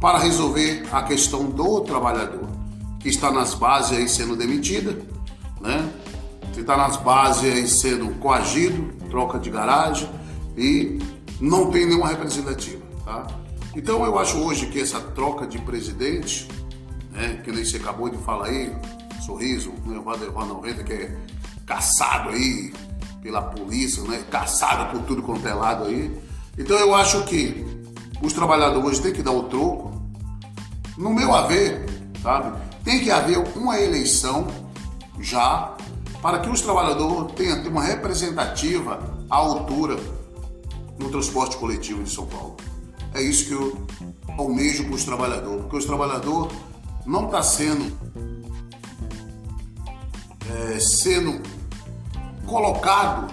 para 0.00 0.18
resolver 0.18 0.86
a 0.92 1.02
questão 1.02 1.46
do 1.46 1.80
trabalhador, 1.80 2.48
que 3.00 3.08
está 3.08 3.30
nas 3.30 3.54
bases 3.54 3.96
aí 3.96 4.08
sendo 4.08 4.36
demitida, 4.36 4.98
né? 5.60 5.90
Que 6.52 6.60
está 6.60 6.76
nas 6.76 6.96
bases 6.96 7.44
aí 7.44 7.68
sendo 7.68 8.10
coagido, 8.18 8.92
troca 9.10 9.38
de 9.38 9.50
garagem 9.50 10.08
e 10.56 10.98
não 11.40 11.70
tem 11.70 11.86
nenhuma 11.86 12.08
representativa, 12.08 12.82
tá? 13.04 13.26
Então 13.74 14.04
eu 14.04 14.18
acho 14.18 14.38
hoje 14.38 14.66
que 14.66 14.80
essa 14.80 15.00
troca 15.00 15.46
de 15.46 15.58
presidente, 15.58 16.48
né, 17.12 17.40
que 17.44 17.52
nem 17.52 17.64
você 17.64 17.76
acabou 17.76 18.08
de 18.08 18.16
falar 18.18 18.46
aí, 18.46 18.74
sorriso, 19.24 19.72
né, 19.84 19.98
o 19.98 20.02
Valdevan 20.02 20.46
90, 20.46 20.82
que 20.82 20.92
é 20.92 21.16
caçado 21.66 22.30
aí 22.30 22.72
pela 23.22 23.42
polícia, 23.42 24.02
né, 24.04 24.24
caçado 24.30 24.90
por 24.90 25.04
tudo 25.06 25.22
quanto 25.22 25.46
é 25.46 25.52
lado 25.52 25.84
aí. 25.84 26.10
Então 26.56 26.78
eu 26.78 26.94
acho 26.94 27.24
que 27.24 27.66
os 28.22 28.32
trabalhadores 28.32 28.98
têm 28.98 29.12
que 29.12 29.22
dar 29.22 29.32
o 29.32 29.44
troco. 29.44 29.92
No 30.96 31.10
meu 31.12 31.34
haver, 31.34 31.86
sabe? 32.22 32.58
Tem 32.82 33.00
que 33.00 33.10
haver 33.10 33.38
uma 33.56 33.78
eleição 33.78 34.46
já 35.20 35.74
para 36.22 36.38
que 36.38 36.48
os 36.48 36.60
trabalhadores 36.60 37.32
tenham 37.34 37.62
uma 37.68 37.82
representativa 37.82 38.98
à 39.28 39.36
altura 39.36 39.96
no 40.98 41.10
transporte 41.10 41.56
coletivo 41.56 42.02
de 42.02 42.10
São 42.10 42.26
Paulo. 42.26 42.56
É 43.14 43.20
isso 43.22 43.46
que 43.46 43.52
eu 43.52 43.86
almejo 44.38 44.84
para 44.84 44.94
os 44.94 45.04
trabalhadores, 45.04 45.62
porque 45.62 45.76
os 45.76 45.84
trabalhadores 45.84 46.56
não 47.04 47.26
está 47.26 47.42
sendo 47.42 47.96
é, 50.48 50.78
sendo 50.78 51.42
colocado 52.46 53.32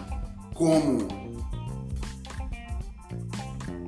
como 0.54 1.23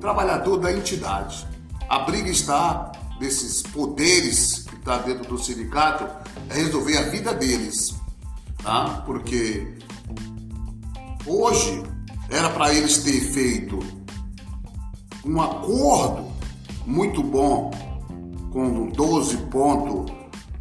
trabalhador 0.00 0.58
da 0.58 0.72
entidade. 0.72 1.46
A 1.88 2.00
briga 2.00 2.28
está 2.28 2.92
desses 3.18 3.62
poderes 3.62 4.64
que 4.68 4.76
está 4.76 4.98
dentro 4.98 5.24
do 5.28 5.38
sindicato 5.38 6.04
é 6.50 6.54
resolver 6.54 6.98
a 6.98 7.02
vida 7.02 7.32
deles, 7.32 7.94
tá? 8.62 9.02
Porque 9.06 9.78
hoje 11.26 11.82
era 12.30 12.50
para 12.50 12.74
eles 12.74 12.98
ter 12.98 13.20
feito 13.20 13.78
um 15.24 15.40
acordo 15.40 16.30
muito 16.84 17.22
bom 17.22 17.70
com 18.52 18.86
12 18.90 19.36
ponto, 19.48 20.12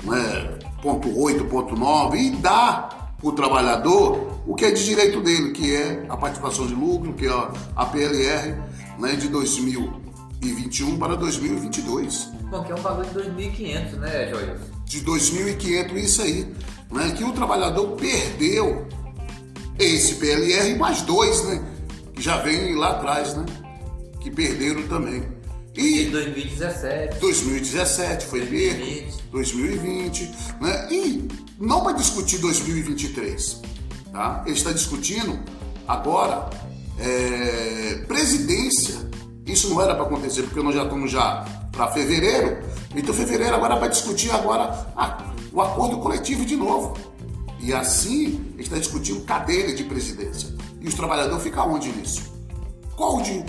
né, 0.04 0.60
ponto 0.82 1.20
8, 1.20 1.46
ponto 1.46 1.76
9 1.76 2.18
e 2.18 2.32
dar 2.32 3.16
para 3.18 3.30
o 3.30 3.32
trabalhador 3.32 4.36
o 4.46 4.54
que 4.54 4.66
é 4.66 4.72
de 4.72 4.84
direito 4.84 5.22
dele, 5.22 5.52
que 5.52 5.76
é 5.76 6.06
a 6.10 6.18
participação 6.18 6.68
de 6.68 6.76
lucro, 6.76 7.14
que 7.14 7.26
é 7.26 7.48
a 7.76 7.86
PLR, 7.86 8.62
né, 9.00 9.16
de 9.16 9.28
2021 9.28 10.98
para 10.98 11.16
2022. 11.16 12.30
Bom, 12.50 12.64
que 12.64 12.72
é 12.72 12.76
um 12.76 12.82
valor 12.82 13.06
de 13.06 13.14
2.500, 13.14 13.92
né, 13.94 14.30
Joel? 14.30 14.58
De 14.86 15.02
2.500, 15.02 15.96
isso 15.96 16.22
aí. 16.22 16.54
Né, 16.92 17.12
que 17.18 17.24
o 17.24 17.32
trabalhador 17.34 17.96
perdeu 17.96 18.88
esse 19.80 20.16
PLR 20.16 20.76
mais 20.78 21.02
dois, 21.02 21.44
né? 21.46 21.64
Que 22.14 22.22
já 22.22 22.38
vem 22.38 22.76
lá 22.76 22.92
atrás, 22.92 23.36
né? 23.36 23.46
Que 24.22 24.32
perderam 24.32 24.88
também. 24.88 25.24
E 25.76 26.06
2017. 26.06 27.20
2017 27.20 28.26
foi 28.28 28.40
2020. 28.40 29.24
2020, 29.32 30.32
né? 30.62 30.88
E 30.90 31.28
não 31.60 31.84
vai 31.84 31.94
discutir 31.94 32.38
2023. 32.38 33.62
Tá? 34.12 34.44
Ele 34.46 34.56
está 34.56 34.72
discutindo 34.72 35.38
agora 35.86 36.50
é, 37.00 38.04
presidência. 38.08 38.96
Isso 39.46 39.70
não 39.70 39.82
era 39.82 39.94
para 39.94 40.06
acontecer, 40.06 40.44
porque 40.44 40.62
nós 40.62 40.76
já 40.76 40.84
estamos 40.84 41.12
já 41.12 41.46
para 41.72 41.92
fevereiro. 41.92 42.58
Então 42.96 43.14
fevereiro 43.14 43.56
agora 43.56 43.76
vai 43.76 43.90
discutir 43.90 44.32
agora 44.32 44.88
ah, 44.96 45.34
o 45.52 45.62
acordo 45.62 45.98
coletivo 46.00 46.46
de 46.46 46.56
novo. 46.56 46.98
E 47.60 47.74
assim 47.74 48.54
está 48.58 48.78
discutindo 48.78 49.22
cadeira 49.22 49.74
de 49.74 49.84
presidência. 49.84 50.54
E 50.80 50.88
os 50.88 50.94
trabalhadores 50.94 51.44
ficam 51.44 51.74
onde 51.74 51.90
nisso? 51.90 52.34
Qual 52.96 53.22
de 53.22 53.44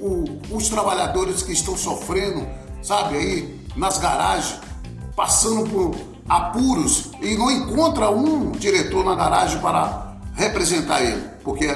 o, 0.00 0.40
os 0.50 0.68
trabalhadores 0.68 1.42
que 1.42 1.52
estão 1.52 1.76
sofrendo, 1.76 2.46
sabe, 2.82 3.16
aí 3.16 3.60
nas 3.76 3.98
garagens, 3.98 4.60
passando 5.14 5.68
por 5.68 5.94
apuros 6.28 7.10
e 7.22 7.36
não 7.36 7.50
encontra 7.50 8.10
um 8.10 8.52
diretor 8.52 9.04
na 9.04 9.14
garagem 9.14 9.60
para 9.60 10.16
representar 10.34 11.02
ele, 11.02 11.22
porque 11.42 11.66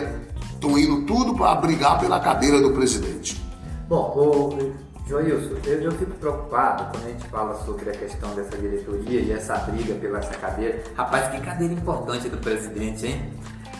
estão 0.62 0.78
indo 0.78 1.02
tudo 1.02 1.35
para 1.35 1.57
brigar 1.57 1.99
pela 1.99 2.21
cadeira 2.21 2.61
do 2.61 2.71
presidente. 2.71 3.42
Bom, 3.88 4.12
o 4.16 5.09
Joilson, 5.09 5.57
eu, 5.66 5.83
eu 5.83 5.92
fico 5.92 6.12
preocupado 6.12 6.85
quando 6.92 7.04
a 7.04 7.09
gente 7.09 7.26
fala 7.26 7.64
sobre 7.64 7.90
a 7.90 7.92
questão 7.92 8.33
dessa 8.35 8.57
diretoria 8.57 9.21
e 9.21 9.33
essa 9.33 9.57
briga 9.57 9.95
pela 9.95 10.21
essa 10.21 10.35
cadeira. 10.35 10.81
Rapaz, 10.97 11.28
que 11.28 11.40
cadeira 11.40 11.75
importante 11.75 12.28
do 12.28 12.38
presidente, 12.38 13.07
hein? 13.07 13.33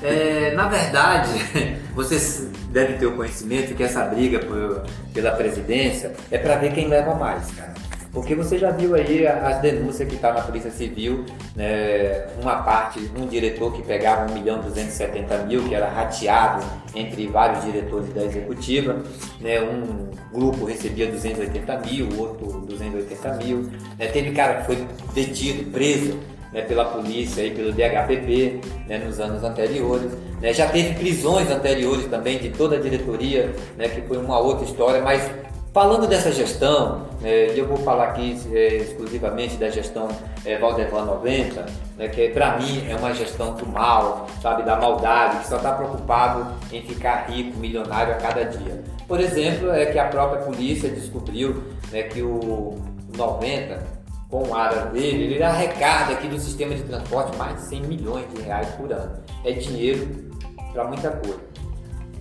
É, 0.02 0.52
na 0.56 0.66
verdade, 0.66 1.30
vocês 1.94 2.48
devem 2.70 2.98
ter 2.98 3.06
o 3.06 3.16
conhecimento 3.16 3.74
que 3.74 3.84
essa 3.84 4.04
briga 4.04 4.40
por, 4.40 4.84
pela 5.14 5.30
presidência 5.30 6.12
é 6.30 6.38
para 6.38 6.56
ver 6.56 6.72
quem 6.72 6.88
leva 6.88 7.14
mais, 7.14 7.48
cara. 7.52 7.72
Porque 8.12 8.35
você 8.35 8.59
já 8.59 8.71
viu 8.71 8.95
aí 8.95 9.26
as 9.26 9.59
denúncias 9.62 10.07
que 10.07 10.16
está 10.16 10.35
na 10.35 10.42
Polícia 10.42 10.71
Civil, 10.71 11.25
né, 11.57 12.26
uma 12.42 12.57
parte, 12.62 13.00
um 13.16 13.26
diretor 13.26 13.73
que 13.73 13.83
pegava 13.83 14.31
1 14.31 14.35
milhão 14.35 14.61
270 14.61 15.38
mil, 15.45 15.66
que 15.66 15.75
era 15.75 15.88
rateado 15.88 16.62
entre 16.95 17.26
vários 17.28 17.64
diretores 17.64 18.12
da 18.12 18.23
executiva, 18.23 19.02
né, 19.40 19.62
um 19.62 20.11
grupo 20.31 20.66
recebia 20.66 21.07
280 21.07 21.78
mil, 21.78 22.09
outro 22.19 22.61
280 22.61 23.35
mil. 23.37 23.71
Né, 23.99 24.07
teve 24.09 24.33
cara 24.33 24.61
que 24.61 24.66
foi 24.66 24.87
detido, 25.14 25.71
preso 25.71 26.19
né, 26.52 26.61
pela 26.61 26.85
polícia 26.85 27.42
e 27.42 27.50
pelo 27.50 27.73
DHPP 27.73 28.61
né, 28.88 28.99
nos 28.99 29.19
anos 29.21 29.42
anteriores. 29.42 30.12
Né, 30.38 30.52
já 30.52 30.69
teve 30.69 30.95
prisões 30.97 31.50
anteriores 31.50 32.07
também 32.09 32.38
de 32.38 32.50
toda 32.50 32.76
a 32.76 32.78
diretoria, 32.78 33.54
né, 33.78 33.88
que 33.88 34.02
foi 34.02 34.19
uma 34.19 34.38
outra 34.38 34.66
história, 34.66 35.00
mas 35.00 35.31
Falando 35.73 36.07
dessa 36.07 36.31
gestão, 36.31 37.07
é, 37.25 37.59
eu 37.59 37.67
vou 37.67 37.79
falar 37.79 38.09
aqui 38.09 38.38
é, 38.52 38.75
exclusivamente 38.76 39.57
da 39.57 39.71
gestão 39.71 40.07
é, 40.45 40.59
Valdevan 40.59 41.07
90, 41.07 41.64
né, 41.97 42.09
que 42.09 42.29
para 42.29 42.59
mim 42.59 42.87
é 42.91 42.95
uma 42.95 43.14
gestão 43.14 43.55
do 43.55 43.67
mal, 43.67 44.26
sabe, 44.43 44.64
da 44.64 44.76
maldade, 44.76 45.38
que 45.38 45.49
só 45.49 45.57
está 45.57 45.73
preocupado 45.73 46.47
em 46.71 46.83
ficar 46.83 47.31
rico, 47.31 47.59
milionário 47.59 48.12
a 48.12 48.17
cada 48.17 48.45
dia. 48.45 48.85
Por 49.09 49.19
exemplo, 49.19 49.73
é 49.73 49.87
que 49.87 49.99
a 49.99 50.09
própria 50.09 50.43
polícia 50.43 50.91
descobriu 50.91 51.64
né, 51.91 52.02
que 52.02 52.21
o 52.21 52.79
90, 53.17 53.83
com 54.29 54.49
o 54.49 54.55
área 54.55 54.85
dele, 54.87 55.35
ele 55.35 55.43
arrecada 55.43 56.12
aqui 56.12 56.29
do 56.29 56.38
sistema 56.38 56.75
de 56.75 56.83
transporte 56.83 57.35
mais 57.38 57.57
de 57.57 57.62
100 57.62 57.81
milhões 57.85 58.26
de 58.35 58.43
reais 58.43 58.69
por 58.73 58.93
ano. 58.93 59.11
É 59.43 59.52
dinheiro 59.52 60.07
para 60.71 60.85
muita 60.85 61.11
coisa. 61.12 61.41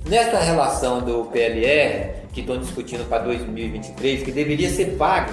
Nessa 0.08 0.40
relação 0.40 1.02
do 1.02 1.26
PLR, 1.26 2.21
que 2.34 2.42
estão 2.42 2.58
discutindo 2.58 3.08
para 3.08 3.24
2023, 3.24 4.24
que 4.24 4.32
deveria 4.32 4.70
ser 4.70 4.98
pago 4.98 5.32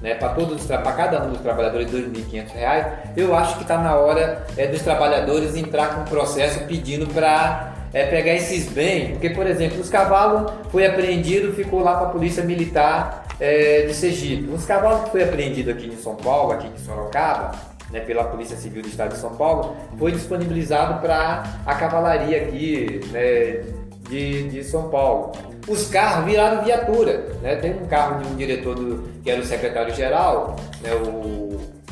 né, 0.00 0.14
para 0.14 0.30
todos 0.30 0.64
para 0.64 0.92
cada 0.92 1.24
um 1.24 1.30
dos 1.30 1.40
trabalhadores 1.40 1.92
R$ 1.92 2.02
2.500, 2.02 2.92
eu 3.16 3.34
acho 3.34 3.56
que 3.56 3.62
está 3.62 3.78
na 3.78 3.96
hora 3.96 4.46
é, 4.56 4.66
dos 4.66 4.82
trabalhadores 4.82 5.56
entrar 5.56 5.94
com 5.94 6.04
processo 6.04 6.60
pedindo 6.64 7.06
para 7.08 7.74
é, 7.92 8.06
pegar 8.06 8.34
esses 8.34 8.68
bens, 8.68 9.10
porque 9.10 9.30
por 9.30 9.46
exemplo, 9.46 9.80
os 9.80 9.88
cavalos 9.88 10.52
foi 10.70 10.86
apreendido, 10.86 11.52
ficou 11.52 11.80
lá 11.80 11.96
para 11.96 12.06
a 12.06 12.10
polícia 12.10 12.42
militar 12.42 13.26
é, 13.38 13.82
de 13.82 13.94
Sergipe. 13.94 14.50
Os 14.50 14.64
cavalos 14.64 15.04
que 15.04 15.10
foi 15.10 15.24
apreendido 15.24 15.70
aqui 15.70 15.86
em 15.86 15.96
São 15.96 16.14
Paulo, 16.16 16.52
aqui 16.52 16.66
em 16.66 16.78
Sorocaba, 16.78 17.52
né, 17.90 18.00
pela 18.00 18.24
Polícia 18.24 18.56
Civil 18.56 18.82
do 18.82 18.88
Estado 18.88 19.14
de 19.14 19.18
São 19.18 19.34
Paulo, 19.34 19.76
foi 19.98 20.12
disponibilizado 20.12 21.00
para 21.00 21.42
a 21.66 21.74
cavalaria 21.74 22.42
aqui 22.42 23.00
né, 23.10 23.64
de, 24.08 24.48
de 24.48 24.64
São 24.64 24.88
Paulo 24.88 25.32
os 25.70 25.88
carros 25.88 26.26
viraram 26.26 26.64
viatura. 26.64 27.28
Né? 27.42 27.56
Tem 27.56 27.72
um 27.72 27.86
carro 27.86 28.22
de 28.22 28.28
um 28.28 28.36
diretor 28.36 28.74
do, 28.74 29.08
que 29.22 29.30
era 29.30 29.40
o 29.40 29.44
secretário-geral, 29.44 30.56
né? 30.82 30.92
o, 30.94 31.50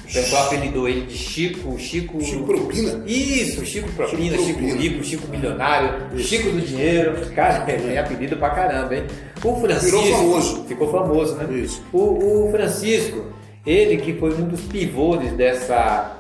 o 0.09 0.13
pessoal 0.13 0.47
apelidou 0.47 0.89
ele 0.89 1.03
de 1.03 1.17
Chico, 1.17 1.79
Chico. 1.79 2.21
Chico 2.21 2.45
Propina. 2.45 3.03
Isso, 3.07 3.65
Chico 3.65 3.93
Propina, 3.93 4.39
Chico, 4.39 4.61
Chico 4.61 4.79
Rico, 4.79 5.05
Chico 5.05 5.29
Milionário, 5.29 6.09
Isso. 6.15 6.29
Chico 6.29 6.51
do 6.51 6.61
Dinheiro. 6.61 7.15
Cara, 7.35 7.61
tem 7.61 7.97
apelido 7.99 8.37
pra 8.37 8.51
caramba, 8.51 8.97
hein? 8.97 9.05
O 9.45 9.61
Francisco. 9.61 9.99
Virou 10.03 10.17
famoso. 10.17 10.65
Ficou 10.65 10.91
famoso, 10.91 11.35
né? 11.37 11.55
Isso. 11.55 11.85
O, 11.93 12.47
o 12.47 12.51
Francisco, 12.51 13.27
ele 13.67 13.99
que 13.99 14.15
foi 14.15 14.33
um 14.33 14.49
dos 14.49 14.63
pivôs 14.63 15.31
dessa 15.33 16.15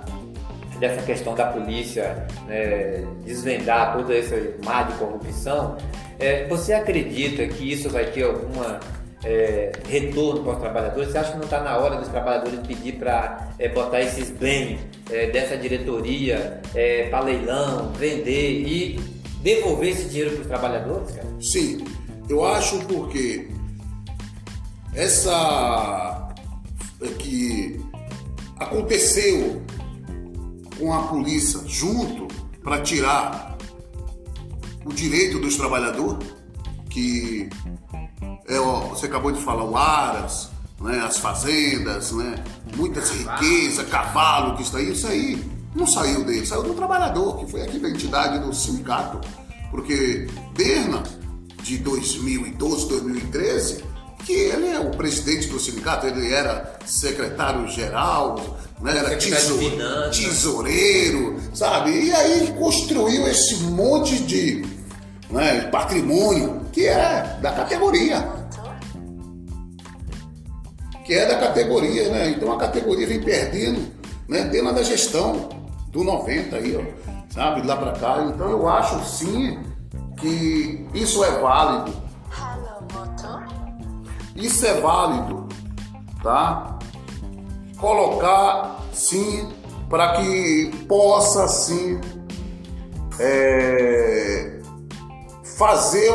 dessa 0.78 1.02
questão 1.02 1.34
da 1.34 1.46
polícia 1.46 2.24
né, 2.46 3.04
desvendar 3.24 3.96
toda 3.96 4.16
essa 4.16 4.36
má 4.64 4.84
de 4.84 4.92
corrupção, 4.94 5.76
é, 6.18 6.46
você 6.48 6.72
acredita 6.72 7.46
que 7.46 7.72
isso 7.72 7.88
vai 7.88 8.06
ter 8.06 8.24
alguma 8.24 8.80
é, 9.24 9.72
retorno 9.88 10.42
para 10.42 10.52
os 10.54 10.58
trabalhadores? 10.58 11.12
Você 11.12 11.18
acha 11.18 11.32
que 11.32 11.36
não 11.36 11.44
está 11.44 11.62
na 11.62 11.76
hora 11.76 11.96
dos 11.96 12.08
trabalhadores 12.08 12.60
pedir 12.66 12.96
para 12.96 13.48
é, 13.58 13.68
botar 13.68 14.00
esses 14.00 14.30
bens 14.30 14.80
é, 15.10 15.26
dessa 15.30 15.56
diretoria 15.56 16.60
é, 16.74 17.08
para 17.08 17.20
leilão, 17.20 17.92
vender 17.92 18.62
e 18.66 19.00
devolver 19.42 19.90
esse 19.90 20.08
dinheiro 20.08 20.32
para 20.32 20.40
os 20.40 20.46
trabalhadores? 20.46 21.10
Cara? 21.12 21.28
Sim, 21.40 21.84
eu 22.28 22.44
acho 22.44 22.78
porque 22.86 23.48
essa 24.94 26.28
é 27.00 27.08
que 27.18 27.80
aconteceu 28.58 29.62
com 30.78 30.92
a 30.92 31.02
polícia 31.08 31.60
junto 31.66 32.26
para 32.62 32.80
tirar 32.80 33.57
o 34.88 34.92
direito 34.92 35.38
dos 35.38 35.56
trabalhadores, 35.56 36.26
que 36.88 37.48
é, 38.48 38.58
ó, 38.58 38.80
você 38.88 39.04
acabou 39.04 39.30
de 39.30 39.40
falar, 39.42 39.64
o 39.64 39.76
Aras, 39.76 40.48
né, 40.80 40.98
as 41.00 41.18
fazendas, 41.18 42.12
né, 42.12 42.42
muitas 42.74 43.10
riquezas, 43.10 43.86
cavalo 43.88 44.56
que 44.56 44.62
está 44.62 44.78
aí, 44.78 44.92
isso 44.92 45.06
aí 45.06 45.44
não 45.74 45.86
saiu 45.86 46.24
dele, 46.24 46.46
saiu 46.46 46.62
do 46.62 46.72
trabalhador, 46.72 47.38
que 47.38 47.50
foi 47.50 47.62
aqui 47.62 47.78
da 47.78 47.90
entidade 47.90 48.38
do 48.38 48.54
sindicato. 48.54 49.20
Porque 49.70 50.26
Berna, 50.56 51.02
de 51.62 51.76
2012, 51.76 52.88
2013, 52.88 53.84
que 54.24 54.32
ele 54.32 54.68
é 54.68 54.80
o 54.80 54.90
presidente 54.92 55.48
do 55.48 55.60
sindicato, 55.60 56.06
ele 56.06 56.32
era 56.32 56.78
secretário-geral, 56.86 58.58
né? 58.80 58.96
era 58.96 59.16
tesoureiro, 59.16 60.10
tesoureiro, 60.10 61.40
sabe? 61.52 61.90
E 62.06 62.12
aí 62.12 62.54
construiu 62.58 63.28
esse 63.28 63.56
monte 63.64 64.18
de 64.20 64.62
né, 65.30 65.62
patrimônio 65.70 66.62
que 66.72 66.86
é 66.86 67.38
da 67.40 67.52
categoria. 67.52 68.26
Que 71.04 71.14
é 71.14 71.26
da 71.26 71.38
categoria, 71.38 72.10
né? 72.10 72.30
Então 72.30 72.52
a 72.52 72.58
categoria 72.58 73.06
vem 73.06 73.22
perdendo, 73.22 73.90
né? 74.28 74.44
Dentro 74.44 74.74
da 74.74 74.82
gestão 74.82 75.48
do 75.88 76.04
90 76.04 76.56
aí, 76.56 76.76
ó, 76.76 76.82
sabe? 77.32 77.66
Lá 77.66 77.76
para 77.76 77.92
cá. 77.92 78.24
Então 78.28 78.50
eu 78.50 78.68
acho 78.68 79.02
sim 79.04 79.58
que 80.18 80.86
isso 80.92 81.24
é 81.24 81.30
válido. 81.40 81.96
Isso 84.36 84.66
é 84.66 84.80
válido, 84.80 85.48
tá? 86.22 86.78
Colocar 87.78 88.78
sim 88.92 89.48
para 89.88 90.18
que 90.18 90.70
possa 90.86 91.48
sim 91.48 91.98
é, 93.18 94.57
fazer 95.58 96.10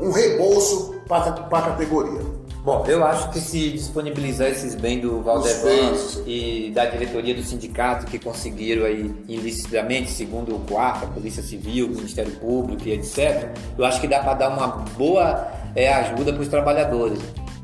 um 0.00 0.10
reembolso 0.10 1.00
para 1.06 1.30
a 1.30 1.62
categoria. 1.62 2.20
Bom, 2.64 2.84
eu 2.86 3.02
acho 3.04 3.30
que 3.30 3.40
se 3.40 3.70
disponibilizar 3.70 4.48
esses 4.48 4.74
bens 4.74 5.00
do 5.00 5.22
Valdevan 5.22 5.94
e 6.26 6.70
da 6.74 6.84
diretoria 6.84 7.32
do 7.32 7.42
sindicato 7.42 8.04
que 8.04 8.18
conseguiram 8.18 8.84
aí 8.84 9.10
ilicitamente, 9.28 10.10
segundo 10.10 10.56
o 10.56 10.58
quarto, 10.60 11.04
a 11.04 11.08
Polícia 11.08 11.42
Civil, 11.42 11.86
o 11.86 11.90
Ministério 11.90 12.32
Público 12.32 12.86
e 12.86 12.92
etc., 12.92 13.56
eu 13.78 13.84
acho 13.84 14.00
que 14.00 14.08
dá 14.08 14.18
para 14.18 14.34
dar 14.34 14.48
uma 14.50 14.66
boa 14.98 15.48
é, 15.74 15.88
ajuda 15.94 16.32
para 16.32 16.42
os 16.42 16.48
trabalhadores 16.48 17.20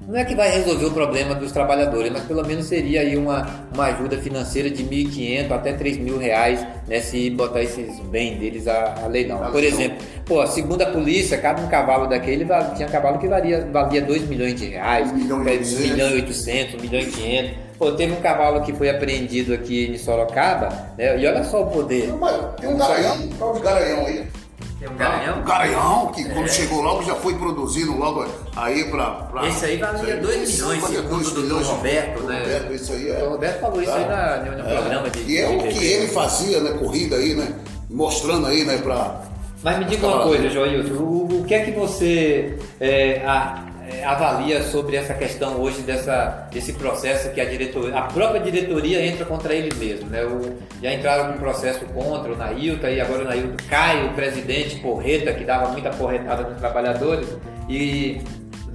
não 0.07 0.17
é 0.17 0.25
que 0.25 0.35
vai 0.35 0.51
resolver 0.51 0.87
o 0.87 0.91
problema 0.91 1.35
dos 1.35 1.51
trabalhadores, 1.51 2.13
mas 2.13 2.25
pelo 2.25 2.47
menos 2.47 2.67
seria 2.67 3.01
aí 3.01 3.17
uma, 3.17 3.47
uma 3.73 3.87
ajuda 3.87 4.19
financeira 4.19 4.71
de 4.71 4.85
1.500 4.85 5.51
até 5.51 5.73
3 5.73 5.99
mil 5.99 6.19
reais, 6.19 6.67
né, 6.87 7.01
se 7.01 7.31
botar 7.31 7.63
esses 7.63 7.99
bens 8.01 8.39
deles 8.39 8.69
a, 8.69 8.95
a 9.03 9.07
leilão. 9.07 9.51
Por 9.51 9.65
exemplo, 9.65 9.99
pô, 10.27 10.47
segundo 10.47 10.83
a 10.83 10.87
polícia, 10.87 11.39
cada 11.39 11.63
um 11.63 11.69
cavalo 11.69 12.07
daquele 12.07 12.47
tinha 12.77 12.89
cavalo 12.89 13.19
que 13.19 13.27
valia, 13.27 13.67
valia 13.73 14.03
2 14.03 14.29
milhões 14.29 14.55
de 14.55 14.67
reais, 14.67 15.11
1 15.11 15.15
milhão 15.15 16.11
e 16.11 16.15
800, 16.15 16.75
1 16.75 16.83
milhão 16.83 17.01
e 17.01 17.07
500. 17.07 17.51
Pô, 17.79 17.93
teve 17.93 18.13
um 18.13 18.21
cavalo 18.21 18.63
que 18.63 18.73
foi 18.73 18.89
apreendido 18.89 19.53
aqui 19.53 19.91
em 19.91 19.99
Sorocaba, 19.99 20.69
né? 20.97 21.19
E 21.19 21.27
olha 21.27 21.43
só 21.43 21.63
o 21.63 21.67
poder. 21.67 22.09
Não, 22.09 22.19
mas 22.19 22.55
tem 22.61 22.69
um 22.69 22.77
garanhão, 22.77 23.17
um 23.17 23.29
tal 23.31 23.55
de 23.55 23.61
garanhão 23.61 24.07
aí. 24.07 24.25
Tem 24.85 24.91
um 24.91 24.95
Um 24.95 24.97
garanhão. 24.97 25.43
garanhão 25.43 26.07
que 26.09 26.25
quando 26.29 26.49
chegou 26.49 26.83
logo 26.83 27.03
já 27.05 27.15
foi 27.15 27.35
produzindo 27.35 27.97
logo 27.97 28.27
aí 28.55 28.85
pra. 28.91 29.07
pra 29.13 29.49
Esse 29.49 29.65
aí 29.65 29.77
valia 29.79 30.17
2 30.19 30.53
milhões, 30.53 30.83
valia 30.83 31.03
dois 31.03 31.27
o 31.29 31.31
doutor 31.31 31.43
milhões, 31.43 31.67
Roberto, 31.69 32.23
né? 32.25 32.39
Roberto, 32.41 32.73
isso 32.75 32.93
aí 32.93 33.11
é. 33.11 33.23
O 33.25 33.31
Roberto 33.31 33.61
falou 33.61 33.83
isso 33.83 33.93
aí 33.93 34.07
na, 34.07 34.37
no, 34.45 34.59
no 34.59 34.65
programa 34.65 35.11
de. 35.11 35.21
E 35.23 35.39
é 35.39 35.49
o 35.49 35.59
que 35.69 35.85
ele 35.85 36.09
fazia, 36.09 36.61
né? 36.61 36.73
Corrida 36.79 37.17
aí, 37.17 37.35
né? 37.35 37.55
Mostrando 37.89 38.47
aí, 38.47 38.65
né? 38.65 38.77
Pra. 38.79 39.23
Mas 39.63 39.79
me 39.79 39.85
diga 39.87 40.07
uma 40.07 40.23
coisa, 40.25 40.51
Joilson, 40.51 40.93
o, 41.03 41.41
o 41.41 41.45
que 41.47 41.55
é 41.55 41.61
que 41.65 41.71
você 41.71 42.59
é, 42.79 43.23
a- 43.27 43.65
é, 43.87 44.05
avalia 44.05 44.63
sobre 44.63 44.97
essa 44.97 45.13
questão 45.15 45.61
hoje 45.61 45.83
dessa, 45.83 46.49
desse 46.51 46.73
processo 46.73 47.31
que 47.31 47.41
a 47.41 47.45
diretoria, 47.45 47.97
a 47.97 48.03
própria 48.03 48.41
diretoria 48.41 49.05
entra 49.05 49.25
contra 49.25 49.55
ele 49.55 49.75
mesmo, 49.75 50.09
né? 50.09 50.25
O, 50.25 50.57
já 50.83 50.93
entraram 50.93 51.33
com 51.33 51.39
um 51.39 51.41
processo 51.41 51.85
contra 51.87 52.33
o 52.33 52.37
Nailton 52.37 52.89
e 52.89 53.01
agora 53.01 53.23
o 53.23 53.25
Nailton 53.25 53.57
cai, 53.69 54.07
o 54.07 54.13
presidente 54.15 54.77
Porreta, 54.77 55.33
que 55.33 55.45
dava 55.45 55.69
muita 55.69 55.91
porretada 55.91 56.45
nos 56.45 56.59
trabalhadores 56.59 57.29
e 57.69 58.23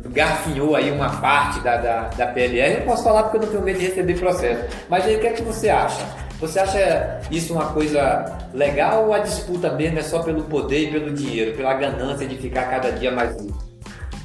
garfinhou 0.09 0.75
aí 0.75 0.91
uma 0.91 1.09
parte 1.19 1.59
da, 1.61 1.77
da, 1.77 2.01
da 2.09 2.27
PLR. 2.27 2.81
Eu 2.81 2.85
posso 2.85 3.03
falar 3.03 3.23
porque 3.23 3.37
eu 3.37 3.41
não 3.41 3.49
tenho 3.49 3.63
medo 3.63 3.79
de 3.79 3.87
receber 3.87 4.17
processo. 4.17 4.63
Mas 4.87 5.05
aí 5.05 5.15
o 5.15 5.19
que 5.19 5.27
é 5.27 5.33
que 5.33 5.41
você 5.41 5.69
acha? 5.69 6.05
Você 6.39 6.59
acha 6.59 7.19
isso 7.29 7.53
uma 7.53 7.73
coisa 7.73 8.37
legal 8.53 9.07
ou 9.07 9.13
a 9.13 9.19
disputa 9.19 9.71
mesmo 9.73 9.99
é 9.99 10.03
só 10.03 10.23
pelo 10.23 10.43
poder 10.43 10.87
e 10.87 10.91
pelo 10.91 11.13
dinheiro, 11.13 11.55
pela 11.55 11.73
ganância 11.73 12.25
de 12.25 12.37
ficar 12.37 12.69
cada 12.69 12.91
dia 12.91 13.11
mais 13.11 13.35
rico? 13.39 13.68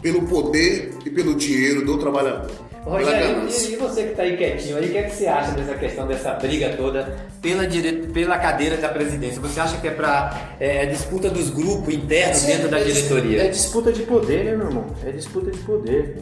Pelo 0.05 0.21
poder 0.27 0.93
e 1.07 1.09
pelo 1.09 1.35
dinheiro 1.35 1.83
do 1.83 1.97
trabalhador. 1.97 2.51
Rogério, 2.85 3.49
e, 3.49 3.73
e 3.73 3.77
você 3.77 4.03
que 4.03 4.11
está 4.11 4.23
aí 4.25 4.37
quietinho 4.37 4.77
aí, 4.77 4.85
o 4.87 4.93
que, 4.93 4.99
é 4.99 5.03
que 5.05 5.17
você 5.17 5.27
acha 5.27 5.53
dessa 5.53 5.75
questão 5.77 6.07
dessa 6.07 6.35
briga 6.35 6.75
toda 6.77 7.17
pela, 7.41 7.67
dire... 7.67 8.09
pela 8.13 8.37
cadeira 8.39 8.77
da 8.77 8.91
presidência? 8.91 9.41
Você 9.41 9.59
acha 9.59 9.79
que 9.79 9.89
é 9.89 9.91
para 9.91 10.51
é, 10.61 10.85
disputa 10.85 11.31
dos 11.31 11.49
grupos 11.49 11.95
internos 11.95 12.43
dentro 12.43 12.69
da 12.69 12.81
É 12.81 12.85
diretoria? 12.85 13.49
disputa 13.49 13.91
de 13.91 14.03
poder, 14.03 14.45
né, 14.45 14.55
meu 14.55 14.67
irmão? 14.67 14.85
É 15.03 15.11
disputa 15.11 15.51
de 15.51 15.59
poder. 15.61 16.19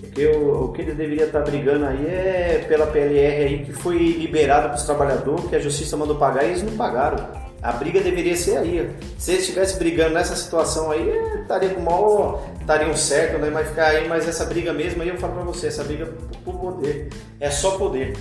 Porque 0.00 0.26
o, 0.28 0.64
o 0.64 0.72
que 0.72 0.80
eles 0.80 0.96
deveriam 0.96 1.26
estar 1.26 1.42
brigando 1.42 1.84
aí 1.84 2.06
é 2.06 2.64
pela 2.66 2.86
PLR 2.86 3.44
aí 3.44 3.64
que 3.66 3.72
foi 3.74 3.98
liberada 3.98 4.68
para 4.68 4.78
os 4.78 4.84
trabalhadores, 4.84 5.44
que 5.44 5.56
a 5.56 5.60
justiça 5.60 5.94
mandou 5.98 6.16
pagar 6.16 6.44
e 6.44 6.52
eles 6.52 6.62
não 6.62 6.74
pagaram. 6.74 7.46
A 7.62 7.72
briga 7.72 8.00
deveria 8.00 8.36
ser 8.36 8.58
aí. 8.58 8.88
Se 9.18 9.32
eles 9.32 9.42
estivessem 9.42 9.78
brigando 9.78 10.14
nessa 10.14 10.36
situação 10.36 10.90
aí, 10.90 11.10
é, 11.10 11.40
estaria 11.40 11.70
com 11.70 11.80
mal, 11.80 12.42
estariam 12.66 12.96
certo, 12.96 13.38
né? 13.38 13.48
Mas 13.48 13.68
ficar 13.68 13.86
aí, 13.86 14.08
mas 14.08 14.28
essa 14.28 14.44
briga 14.44 14.72
mesmo 14.72 15.00
aí 15.00 15.08
eu 15.08 15.16
falo 15.16 15.34
pra 15.34 15.42
você, 15.44 15.68
essa 15.68 15.84
briga 15.84 16.12
por 16.44 16.54
poder. 16.58 17.08
É 17.38 17.48
só 17.48 17.72
poder. 17.78 18.12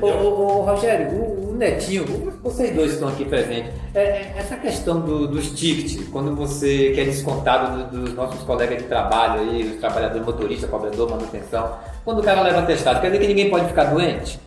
Ô, 0.00 0.06
ô, 0.06 0.58
ô, 0.58 0.62
Rogério, 0.62 1.08
o, 1.16 1.50
o 1.50 1.56
Netinho, 1.56 2.04
vocês 2.42 2.74
dois 2.74 2.92
estão 2.92 3.08
aqui 3.08 3.24
presentes. 3.24 3.72
É, 3.92 4.00
é, 4.00 4.34
essa 4.38 4.56
questão 4.56 5.00
do- 5.00 5.26
dos 5.26 5.50
tickets, 5.50 6.08
quando 6.10 6.34
você 6.36 6.92
quer 6.94 7.06
descontado 7.06 7.84
do- 7.84 8.00
dos 8.04 8.14
nossos 8.14 8.40
colegas 8.42 8.78
de 8.78 8.84
trabalho 8.84 9.40
aí, 9.40 9.72
os 9.72 9.80
trabalhadores 9.80 10.24
motorista, 10.24 10.68
cobrador, 10.68 11.10
manutenção, 11.10 11.76
quando 12.04 12.20
o 12.20 12.22
cara 12.22 12.40
leva 12.42 12.62
testado, 12.62 13.00
quer 13.00 13.08
dizer 13.08 13.20
que 13.20 13.26
ninguém 13.28 13.50
pode 13.50 13.66
ficar 13.66 13.84
doente? 13.84 14.38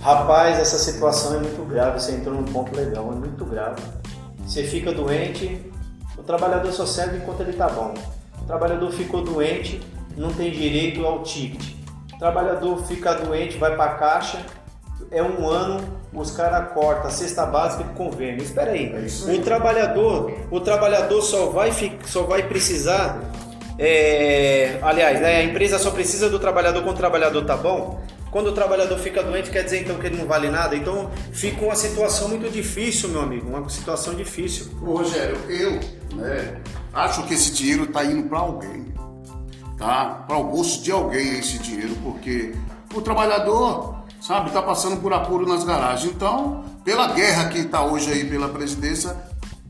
Rapaz, 0.00 0.58
essa 0.58 0.76
situação 0.78 1.36
é 1.36 1.38
muito 1.38 1.64
grave, 1.66 1.98
você 2.00 2.12
entrou 2.12 2.34
num 2.34 2.44
ponto 2.44 2.76
legal, 2.76 3.10
é 3.12 3.14
muito 3.14 3.44
grave. 3.46 3.80
Você 4.46 4.62
fica 4.64 4.92
doente, 4.92 5.58
o 6.18 6.22
trabalhador 6.22 6.70
só 6.72 6.84
serve 6.84 7.16
enquanto 7.18 7.40
ele 7.40 7.54
tá 7.54 7.68
bom. 7.68 7.94
O 8.42 8.44
trabalhador 8.44 8.90
ficou 8.92 9.22
doente, 9.22 9.80
não 10.16 10.32
tem 10.32 10.50
direito 10.50 11.06
ao 11.06 11.22
ticket. 11.22 11.74
O 12.14 12.18
trabalhador 12.18 12.84
fica 12.84 13.14
doente, 13.14 13.56
vai 13.56 13.74
pra 13.74 13.94
caixa, 13.94 14.44
é 15.10 15.22
um 15.22 15.48
ano, 15.48 15.80
os 16.12 16.30
caras 16.30 16.72
cortam 16.72 17.06
a 17.06 17.10
cesta 17.10 17.46
básica 17.46 17.84
do 17.84 17.94
convênio. 17.94 18.42
Espera 18.42 18.72
aí, 18.72 18.92
É 18.92 19.32
o 19.32 19.42
trabalhador, 19.42 20.32
o 20.50 20.60
trabalhador 20.60 21.22
só 21.22 21.46
vai, 21.46 21.70
só 22.04 22.22
vai 22.24 22.42
precisar 22.42 23.20
é, 23.78 24.78
aliás, 24.82 25.20
né, 25.20 25.36
a 25.36 25.44
empresa 25.44 25.78
só 25.78 25.90
precisa 25.90 26.28
do 26.28 26.38
trabalhador 26.38 26.82
quando 26.82 26.94
o 26.94 26.98
trabalhador 26.98 27.44
tá 27.44 27.56
bom. 27.56 28.00
Quando 28.32 28.46
o 28.46 28.52
trabalhador 28.52 28.98
fica 28.98 29.22
doente, 29.22 29.50
quer 29.50 29.62
dizer 29.62 29.82
então 29.82 29.98
que 29.98 30.06
ele 30.06 30.16
não 30.16 30.26
vale 30.26 30.48
nada. 30.48 30.74
Então 30.74 31.10
fica 31.32 31.62
uma 31.62 31.76
situação 31.76 32.30
muito 32.30 32.50
difícil, 32.50 33.10
meu 33.10 33.20
amigo. 33.20 33.46
Uma 33.46 33.68
situação 33.68 34.14
difícil. 34.14 34.72
Ô, 34.80 34.96
Rogério, 34.96 35.36
eu 35.50 35.72
né, 36.16 36.58
acho 36.94 37.24
que 37.24 37.34
esse 37.34 37.52
dinheiro 37.52 37.84
está 37.84 38.02
indo 38.02 38.26
para 38.30 38.38
alguém, 38.38 38.86
tá? 39.76 40.24
Para 40.26 40.38
o 40.38 40.44
bolso 40.44 40.82
de 40.82 40.90
alguém 40.90 41.38
esse 41.38 41.58
dinheiro, 41.58 41.94
porque 42.02 42.54
o 42.94 43.02
trabalhador, 43.02 43.96
sabe, 44.18 44.48
está 44.48 44.62
passando 44.62 44.98
por 45.02 45.12
apuro 45.12 45.46
nas 45.46 45.62
garagens. 45.62 46.10
Então, 46.10 46.64
pela 46.82 47.08
guerra 47.08 47.50
que 47.50 47.58
está 47.58 47.84
hoje 47.84 48.10
aí 48.10 48.24
pela 48.24 48.48
presidência, 48.48 49.14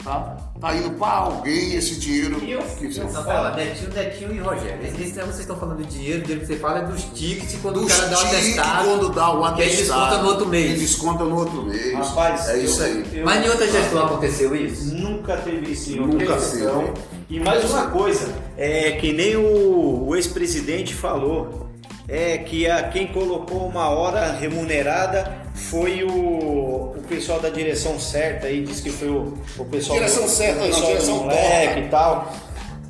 tá? 0.04 0.36
Tá 0.60 0.74
indo 0.76 0.90
para 0.90 1.08
alguém 1.12 1.74
esse 1.74 1.96
dinheiro. 1.96 2.36
Eu, 2.44 2.62
que 2.62 2.98
eu 2.98 3.08
fala, 3.08 3.54
Netinho, 3.56 3.92
Netinho 3.92 4.32
e 4.34 4.38
Rogério. 4.38 4.86
Esse, 4.86 5.02
esse, 5.02 5.12
vocês 5.12 5.38
estão 5.40 5.56
falando 5.56 5.84
de 5.84 5.92
dinheiro, 5.98 6.20
o 6.20 6.22
dinheiro 6.22 6.40
que 6.40 6.46
você 6.46 6.56
fala 6.58 6.78
é 6.80 6.82
dos 6.84 7.02
tickets 7.14 7.58
quando 7.60 7.80
dos 7.80 7.92
o 7.92 7.96
cara 7.96 8.08
dá 8.08 8.16
o 8.18 8.20
tiques 8.22 8.34
atestado. 8.58 8.84
quando 8.84 9.08
dá 9.10 9.30
o 9.30 9.40
que 9.54 9.62
atestado. 9.62 9.76
desconta 10.10 10.22
no 10.22 10.28
outro 10.28 10.46
mês. 10.48 10.72
que 10.72 10.78
desconta 10.80 11.24
no 11.24 11.36
outro 11.36 11.62
mês. 11.64 11.92
Rapaz, 11.94 12.48
é 12.48 12.58
isso 12.58 12.80
eu- 12.82 12.86
aí. 12.86 13.06
eu- 13.14 13.24
Mas 13.24 13.44
em 13.44 13.48
outra 13.48 13.68
gestão 13.70 14.04
aconteceu 14.06 14.54
isso? 14.56 14.94
Nunca 14.94 15.36
teve 15.38 15.72
isso 15.72 15.90
em 15.92 15.96
Nunca 15.96 16.12
outra 16.32 16.38
gestão. 16.40 16.94
E 17.28 17.40
mais 17.40 17.68
uma 17.70 17.86
coisa, 17.88 18.28
é 18.58 18.92
que 18.92 19.12
nem 19.12 19.36
o, 19.36 20.06
o 20.08 20.14
ex-presidente 20.16 20.94
falou, 20.94 21.68
é 22.08 22.36
que 22.38 22.68
a, 22.68 22.82
quem 22.88 23.06
colocou 23.06 23.66
uma 23.66 23.88
hora 23.88 24.32
remunerada 24.32 25.32
foi 25.72 26.04
o, 26.04 26.92
o 26.94 27.02
pessoal 27.08 27.40
da 27.40 27.48
direção 27.48 27.98
certa 27.98 28.46
aí, 28.46 28.62
disse 28.62 28.82
que 28.82 28.90
foi 28.90 29.08
o, 29.08 29.32
o 29.58 29.64
pessoal 29.64 29.98
Direção 29.98 30.24
do, 30.24 30.28
certa, 30.28 30.58
o 30.58 30.60
não, 30.60 30.66
pessoal 30.66 30.86
direção 30.88 31.16
do 31.16 31.24
moleque 31.24 31.80
e 31.80 31.88
tal. 31.88 32.32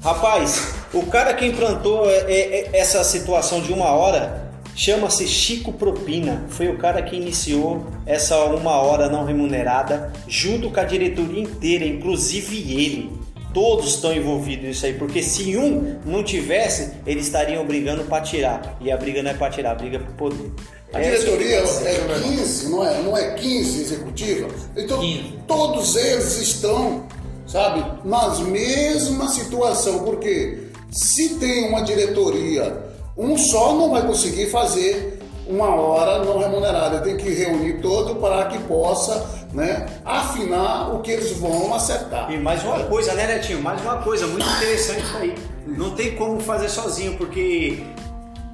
Rapaz, 0.03 0.75
o 0.93 1.07
cara 1.07 1.33
que 1.33 1.47
implantou 1.47 2.11
é, 2.11 2.17
é, 2.23 2.33
é, 2.33 2.71
essa 2.73 3.05
situação 3.05 3.61
de 3.61 3.73
uma 3.73 3.93
hora 3.93 4.51
chama-se 4.75 5.29
Chico 5.29 5.73
Propina. 5.75 6.45
Foi 6.49 6.67
o 6.71 6.77
cara 6.77 7.01
que 7.03 7.15
iniciou 7.15 7.87
essa 8.05 8.37
uma 8.47 8.79
hora 8.79 9.09
não 9.09 9.25
remunerada 9.25 10.13
junto 10.27 10.69
com 10.69 10.81
a 10.81 10.85
diretoria 10.85 11.41
inteira, 11.41 11.85
inclusive 11.85 12.75
ele. 12.75 13.13
Todos 13.55 13.95
estão 13.95 14.13
envolvidos 14.13 14.65
nisso 14.65 14.87
aí, 14.87 14.95
porque 14.95 15.23
se 15.23 15.57
um 15.57 16.01
não 16.05 16.25
tivesse, 16.25 16.95
eles 17.07 17.27
estariam 17.27 17.65
brigando 17.65 18.03
para 18.05 18.25
tirar. 18.25 18.77
E 18.81 18.91
a 18.91 18.97
briga 18.97 19.23
não 19.23 19.31
é 19.31 19.35
para 19.35 19.53
tirar, 19.53 19.71
a 19.71 19.75
briga 19.77 19.99
é 19.99 20.01
por 20.01 20.15
poder. 20.15 20.51
A 20.93 21.01
É 21.01 21.11
diretoria 21.11 21.63
dizer, 21.63 21.81
meu 21.81 21.89
é 21.89 21.95
irmão. 21.95 22.37
15, 22.37 22.69
não 22.69 22.87
é, 22.87 23.03
não 23.03 23.17
é 23.17 23.31
15 23.31 23.81
executiva? 23.81 24.49
Então, 24.77 25.01
15. 25.01 25.39
todos 25.47 25.97
eles 25.97 26.39
estão, 26.39 27.07
sabe, 27.47 27.85
nas 28.05 28.41
mesma 28.41 29.29
situação, 29.29 30.01
porque 30.01 30.69
se 30.91 31.37
tem 31.37 31.69
uma 31.69 31.83
diretoria, 31.83 32.79
um 33.17 33.39
só 33.39 33.75
não 33.75 33.91
vai 33.91 34.07
conseguir 34.07 34.51
fazer 34.51 35.19
uma 35.47 35.75
hora 35.75 36.25
não 36.25 36.39
remunerada, 36.39 37.01
tem 37.01 37.17
que 37.17 37.29
reunir 37.31 37.81
todo 37.81 38.17
para 38.17 38.47
que 38.47 38.59
possa, 38.65 39.47
né, 39.53 39.87
afinar 40.05 40.95
o 40.95 41.01
que 41.01 41.11
eles 41.11 41.33
vão 41.33 41.75
acertar. 41.75 42.31
E 42.31 42.39
mais 42.39 42.63
uma 42.63 42.85
coisa, 42.85 43.15
né, 43.15 43.27
Netinho? 43.27 43.63
Mais 43.63 43.81
uma 43.81 43.99
coisa, 44.03 44.27
muito 44.27 44.47
interessante 44.47 45.03
isso 45.03 45.17
aí. 45.17 45.35
Não 45.67 45.95
tem 45.95 46.15
como 46.17 46.39
fazer 46.41 46.69
sozinho, 46.69 47.17
porque 47.17 47.83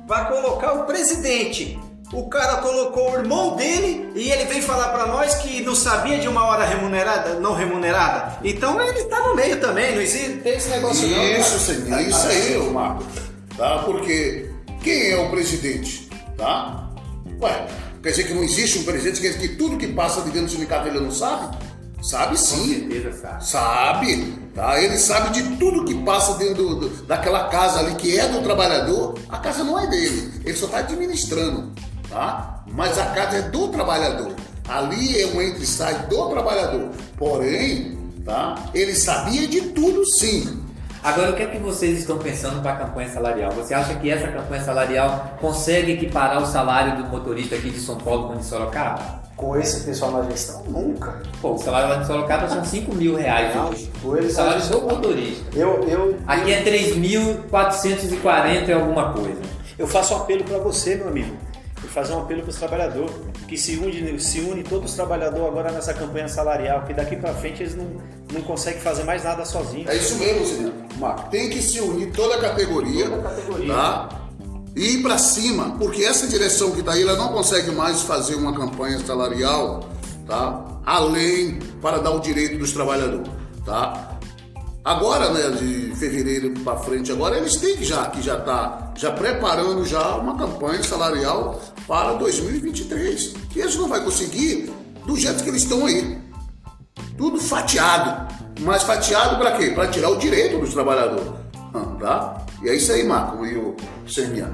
vai 0.06 0.28
colocar 0.28 0.72
o 0.74 0.84
presidente. 0.84 1.78
O 2.12 2.26
cara 2.28 2.56
colocou 2.58 3.12
o 3.12 3.16
irmão 3.18 3.54
dele 3.54 4.10
e 4.14 4.30
ele 4.30 4.44
vem 4.46 4.62
falar 4.62 4.88
pra 4.88 5.06
nós 5.06 5.34
que 5.36 5.60
não 5.62 5.74
sabia 5.74 6.18
de 6.18 6.26
uma 6.26 6.42
hora 6.46 6.64
remunerada, 6.64 7.34
não 7.38 7.52
remunerada. 7.54 8.38
Então 8.42 8.80
ele 8.80 9.04
tá 9.04 9.20
no 9.28 9.34
meio 9.34 9.60
também, 9.60 9.94
não 9.94 10.00
existe 10.00 10.38
tem 10.38 10.54
esse 10.56 10.70
negócio 10.70 11.06
não. 11.06 11.22
Isso, 11.22 11.58
senhor, 11.58 12.00
isso 12.00 12.26
aí, 12.26 12.56
ô 12.56 12.70
Marco. 12.70 13.04
Tá? 13.56 13.80
Porque 13.84 14.50
quem 14.82 15.10
é 15.10 15.16
o 15.20 15.28
presidente? 15.30 16.08
Tá? 16.36 16.88
Ué, 17.42 17.66
quer 18.02 18.10
dizer 18.10 18.24
que 18.24 18.32
não 18.34 18.42
existe 18.42 18.78
um 18.78 18.84
presidente, 18.84 19.20
quer 19.20 19.28
dizer 19.34 19.46
que 19.48 19.56
tudo 19.56 19.76
que 19.76 19.88
passa 19.88 20.22
de 20.22 20.30
dentro 20.30 20.46
do 20.46 20.50
sindicato 20.52 20.88
ele 20.88 21.00
não 21.00 21.10
sabe? 21.10 21.58
Sabe 22.00 22.30
Com 22.30 22.36
sim. 22.36 22.88
certeza, 22.88 23.12
sabe. 23.20 23.44
Sabe, 23.46 24.34
tá? 24.54 24.80
Ele 24.80 24.96
sabe 24.96 25.30
de 25.42 25.56
tudo 25.56 25.84
que 25.84 25.94
passa 26.04 26.34
dentro 26.38 26.54
do- 26.54 26.76
do- 26.88 27.02
daquela 27.06 27.48
casa 27.48 27.80
ali 27.80 27.94
que 27.96 28.18
é 28.18 28.28
do 28.28 28.40
trabalhador. 28.40 29.18
A 29.28 29.36
casa 29.38 29.62
não 29.64 29.78
é 29.78 29.86
dele, 29.88 30.32
ele 30.44 30.56
só 30.56 30.66
está 30.66 30.78
administrando, 30.78 31.72
tá? 32.08 32.62
Mas 32.66 32.98
a 32.98 33.06
casa 33.06 33.36
é 33.38 33.42
do 33.42 33.68
trabalhador. 33.68 34.32
Ali 34.68 35.22
é 35.22 35.26
um 35.28 35.40
entre 35.40 35.62
e 35.62 35.66
sai 35.66 35.94
do 36.06 36.28
trabalhador. 36.28 36.90
Porém, 37.16 37.96
tá? 38.24 38.56
Ele 38.74 38.94
sabia 38.94 39.46
de 39.46 39.62
tudo 39.70 40.04
sim. 40.04 40.62
Agora, 41.02 41.30
o 41.30 41.36
que 41.36 41.42
é 41.42 41.46
que 41.46 41.58
vocês 41.58 41.98
estão 42.00 42.18
pensando 42.18 42.60
para 42.60 42.72
a 42.72 42.76
campanha 42.76 43.08
salarial? 43.08 43.52
Você 43.52 43.72
acha 43.72 43.94
que 43.94 44.10
essa 44.10 44.28
campanha 44.28 44.62
salarial 44.62 45.36
consegue 45.40 45.92
equiparar 45.92 46.42
o 46.42 46.46
salário 46.46 47.02
do 47.02 47.08
motorista 47.08 47.54
aqui 47.54 47.70
de 47.70 47.80
São 47.80 47.96
Paulo 47.96 48.28
com 48.28 48.34
o 48.34 48.38
de 48.38 48.44
Sorocaba? 48.44 49.18
Com 49.36 49.56
esse 49.56 49.84
pessoal 49.84 50.10
na 50.10 50.22
gestão, 50.28 50.64
nunca. 50.64 51.22
Pô, 51.40 51.52
o 51.52 51.58
salário 51.58 51.88
lá 51.88 51.94
de 51.96 52.06
Sorocaba 52.08 52.48
são 52.48 52.64
5 52.64 52.92
mil 52.96 53.14
reais 53.14 53.54
Não, 53.54 53.68
hoje. 53.70 53.90
O 54.02 54.30
salário 54.30 54.66
do 54.66 54.80
motorista. 54.82 55.44
Eu, 55.56 55.84
eu, 55.88 56.18
Aqui 56.26 56.52
é 56.52 56.64
3.440 56.64 58.68
e 58.68 58.72
alguma 58.72 59.12
coisa. 59.12 59.40
eu 59.78 59.86
faço 59.86 60.14
um 60.14 60.16
apelo 60.18 60.42
pra 60.42 60.58
você, 60.58 60.96
meu 60.96 61.08
amigo. 61.08 61.36
E 61.84 61.88
fazer 61.88 62.12
um 62.12 62.20
apelo 62.20 62.42
para 62.42 62.50
os 62.50 62.56
trabalhadores, 62.56 63.10
que 63.46 63.56
se 63.56 63.76
une, 63.76 64.18
se 64.20 64.40
une 64.40 64.62
todos 64.62 64.90
os 64.90 64.96
trabalhadores 64.96 65.46
agora 65.46 65.70
nessa 65.70 65.94
campanha 65.94 66.28
salarial, 66.28 66.82
que 66.84 66.92
daqui 66.92 67.16
para 67.16 67.32
frente 67.34 67.62
eles 67.62 67.74
não, 67.76 67.86
não 68.32 68.42
conseguem 68.42 68.80
fazer 68.80 69.04
mais 69.04 69.22
nada 69.24 69.44
sozinhos. 69.44 69.88
É 69.88 69.96
isso 69.96 70.16
mesmo. 70.16 70.72
Marco. 70.98 71.30
Tem 71.30 71.48
que 71.48 71.62
se 71.62 71.80
unir 71.80 72.10
toda 72.12 72.34
a 72.36 72.40
categoria, 72.40 73.08
Toda 73.08 73.28
a 73.28 73.30
categoria. 73.30 73.74
tá? 73.74 74.08
E 74.76 74.94
ir 74.94 75.02
para 75.02 75.18
cima, 75.18 75.76
porque 75.78 76.04
essa 76.04 76.26
direção 76.28 76.70
que 76.72 76.80
está 76.80 76.92
aí, 76.92 77.02
ela 77.02 77.16
não 77.16 77.32
consegue 77.32 77.70
mais 77.70 78.02
fazer 78.02 78.34
uma 78.36 78.52
campanha 78.54 78.98
salarial, 79.04 79.88
tá? 80.26 80.64
Além 80.86 81.58
para 81.82 81.98
dar 81.98 82.10
o 82.10 82.20
direito 82.20 82.58
dos 82.58 82.72
trabalhadores, 82.72 83.28
tá? 83.64 84.07
Agora, 84.88 85.30
né, 85.34 85.50
de 85.50 85.94
fevereiro 85.96 86.50
para 86.64 86.78
frente, 86.78 87.12
agora 87.12 87.36
eles 87.36 87.56
têm 87.56 87.76
que 87.76 87.84
já 87.84 88.06
que 88.06 88.22
já 88.22 88.40
tá 88.40 88.90
já 88.96 89.10
preparando 89.12 89.84
já 89.84 90.16
uma 90.16 90.34
campanha 90.38 90.82
salarial 90.82 91.60
para 91.86 92.14
2023, 92.14 93.34
que 93.50 93.60
eles 93.60 93.76
não 93.76 93.86
vai 93.86 94.02
conseguir 94.02 94.72
do 95.04 95.14
jeito 95.14 95.44
que 95.44 95.50
eles 95.50 95.64
estão 95.64 95.84
aí. 95.84 96.16
Tudo 97.18 97.38
fatiado. 97.38 98.34
Mas 98.60 98.82
fatiado 98.82 99.36
para 99.36 99.58
quê? 99.58 99.72
Para 99.72 99.88
tirar 99.88 100.08
o 100.08 100.16
direito 100.16 100.58
dos 100.58 100.72
trabalhadores. 100.72 101.32
Ah, 101.74 101.96
Tá? 102.00 102.46
E 102.62 102.70
é 102.70 102.74
isso 102.74 102.90
aí, 102.90 103.04
Marco 103.04 103.44
e 103.44 103.58
o 103.58 103.76
Sermian. 104.06 104.50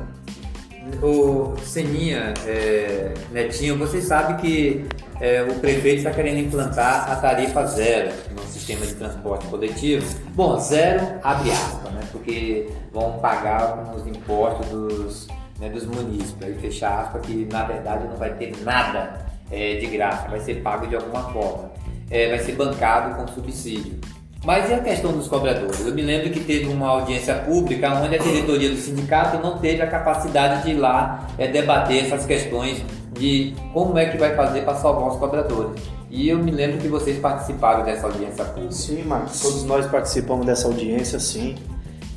O 1.00 1.54
Seninha, 1.62 2.34
é, 2.44 3.14
Netinho, 3.30 3.78
você 3.78 4.02
sabe 4.02 4.42
que 4.42 4.84
é, 5.20 5.44
o 5.44 5.54
prefeito 5.60 5.98
está 5.98 6.10
querendo 6.10 6.38
implantar 6.38 7.08
a 7.08 7.16
tarifa 7.16 7.64
zero 7.66 8.10
sistema 8.64 8.86
de 8.86 8.94
transporte 8.94 9.46
coletivo. 9.46 10.20
Bom, 10.34 10.58
zero 10.58 11.18
abre 11.22 11.50
aspas, 11.50 11.92
né? 11.92 12.00
Porque 12.10 12.70
vão 12.92 13.18
pagar 13.18 13.94
os 13.94 14.06
impostos 14.06 14.66
dos, 14.68 15.28
né, 15.60 15.68
dos 15.68 15.84
munícipes. 15.84 16.42
Aí 16.42 16.54
fechar 16.54 17.00
aspas 17.00 17.22
que 17.26 17.46
na 17.52 17.64
verdade 17.64 18.08
não 18.08 18.16
vai 18.16 18.32
ter 18.34 18.56
nada 18.64 19.26
é, 19.50 19.74
de 19.76 19.86
graça, 19.86 20.28
vai 20.28 20.40
ser 20.40 20.62
pago 20.62 20.86
de 20.86 20.96
alguma 20.96 21.30
forma. 21.30 21.70
É, 22.10 22.30
vai 22.30 22.38
ser 22.38 22.52
bancado 22.52 23.16
com 23.16 23.28
subsídio. 23.32 24.00
Mas 24.44 24.68
e 24.68 24.74
a 24.74 24.80
questão 24.80 25.12
dos 25.12 25.26
cobradores? 25.26 25.86
Eu 25.86 25.94
me 25.94 26.02
lembro 26.02 26.30
que 26.30 26.40
teve 26.40 26.66
uma 26.66 26.88
audiência 26.88 27.34
pública 27.34 27.94
onde 27.94 28.14
a 28.14 28.18
diretoria 28.18 28.70
do 28.70 28.76
sindicato 28.76 29.38
não 29.38 29.58
teve 29.58 29.80
a 29.80 29.86
capacidade 29.86 30.64
de 30.64 30.70
ir 30.72 30.74
lá 30.74 31.26
é, 31.38 31.48
debater 31.48 32.04
essas 32.04 32.26
questões 32.26 32.82
de 33.12 33.54
como 33.72 33.96
é 33.98 34.06
que 34.06 34.18
vai 34.18 34.34
fazer 34.34 34.62
para 34.62 34.74
salvar 34.74 35.12
os 35.12 35.18
cobradores. 35.18 35.93
E 36.14 36.28
eu 36.28 36.38
me 36.38 36.52
lembro 36.52 36.78
que 36.78 36.86
vocês 36.86 37.18
participaram 37.18 37.84
dessa 37.84 38.06
audiência 38.06 38.44
pública. 38.44 38.72
Sim, 38.72 39.02
Marcos, 39.02 39.40
todos 39.40 39.64
nós 39.64 39.84
participamos 39.86 40.46
dessa 40.46 40.68
audiência, 40.68 41.18
sim. 41.18 41.56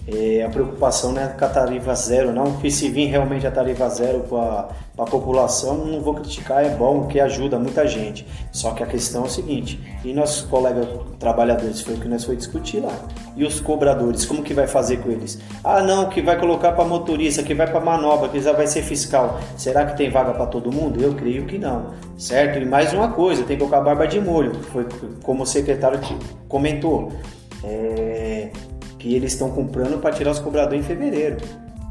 É, 0.08 0.42
a 0.42 0.50
preocupação 0.50 1.12
não 1.12 1.22
é 1.22 1.28
com 1.28 1.44
a 1.44 1.50
tarifa 1.50 1.94
zero, 1.94 2.32
não, 2.32 2.54
porque 2.54 2.72
se 2.72 2.88
vir 2.88 3.08
realmente 3.08 3.46
a 3.46 3.52
tarifa 3.52 3.90
zero 3.90 4.22
para 4.22 4.70
a 4.98 5.06
população, 5.06 5.86
não 5.86 6.00
vou 6.00 6.14
criticar, 6.14 6.64
é 6.64 6.70
bom, 6.70 7.08
que 7.08 7.20
ajuda 7.20 7.60
muita 7.60 7.86
gente. 7.86 8.26
Só 8.50 8.72
que 8.72 8.82
a 8.82 8.86
questão 8.86 9.24
é 9.24 9.26
o 9.26 9.30
seguinte, 9.30 9.78
e 10.06 10.14
nossos 10.14 10.44
colegas 10.44 10.88
trabalhadores, 11.20 11.82
foi 11.82 11.96
o 11.96 12.00
que 12.00 12.08
nós 12.08 12.24
foi 12.24 12.38
discutir 12.38 12.80
lá. 12.80 12.98
E 13.36 13.44
os 13.44 13.60
cobradores, 13.60 14.26
como 14.26 14.42
que 14.42 14.54
vai 14.54 14.66
fazer 14.66 14.98
com 14.98 15.12
eles? 15.12 15.40
Ah, 15.62 15.84
não, 15.84 16.08
que 16.08 16.22
vai 16.22 16.40
colocar 16.40 16.72
para 16.72 16.86
motorista, 16.86 17.44
que 17.44 17.54
vai 17.54 17.70
para 17.70 17.82
manobra, 17.82 18.30
que 18.30 18.40
já 18.40 18.54
vai 18.54 18.66
ser 18.66 18.84
fiscal. 18.84 19.42
Será 19.58 19.86
que 19.86 19.98
tem 19.98 20.10
vaga 20.10 20.34
para 20.34 20.46
todo 20.46 20.72
mundo? 20.72 21.04
Eu 21.04 21.16
creio 21.16 21.46
que 21.46 21.58
não, 21.58 21.94
certo? 22.18 22.60
E 22.60 22.66
mais 22.66 22.94
uma 22.94 23.10
coisa, 23.10 23.44
tem 23.44 23.58
que 23.58 23.64
colocar 23.64 23.82
barba 23.82 24.08
de 24.08 24.22
molho, 24.22 24.54
foi 24.72 24.88
como 25.22 25.44
o 25.44 25.46
secretário 25.46 26.00
comentou. 26.48 27.12
É, 27.64 28.52
que 28.98 29.14
eles 29.14 29.34
estão 29.34 29.52
comprando 29.52 30.00
para 30.00 30.14
tirar 30.14 30.32
os 30.32 30.40
cobradores 30.40 30.84
em 30.84 30.88
fevereiro. 30.88 31.38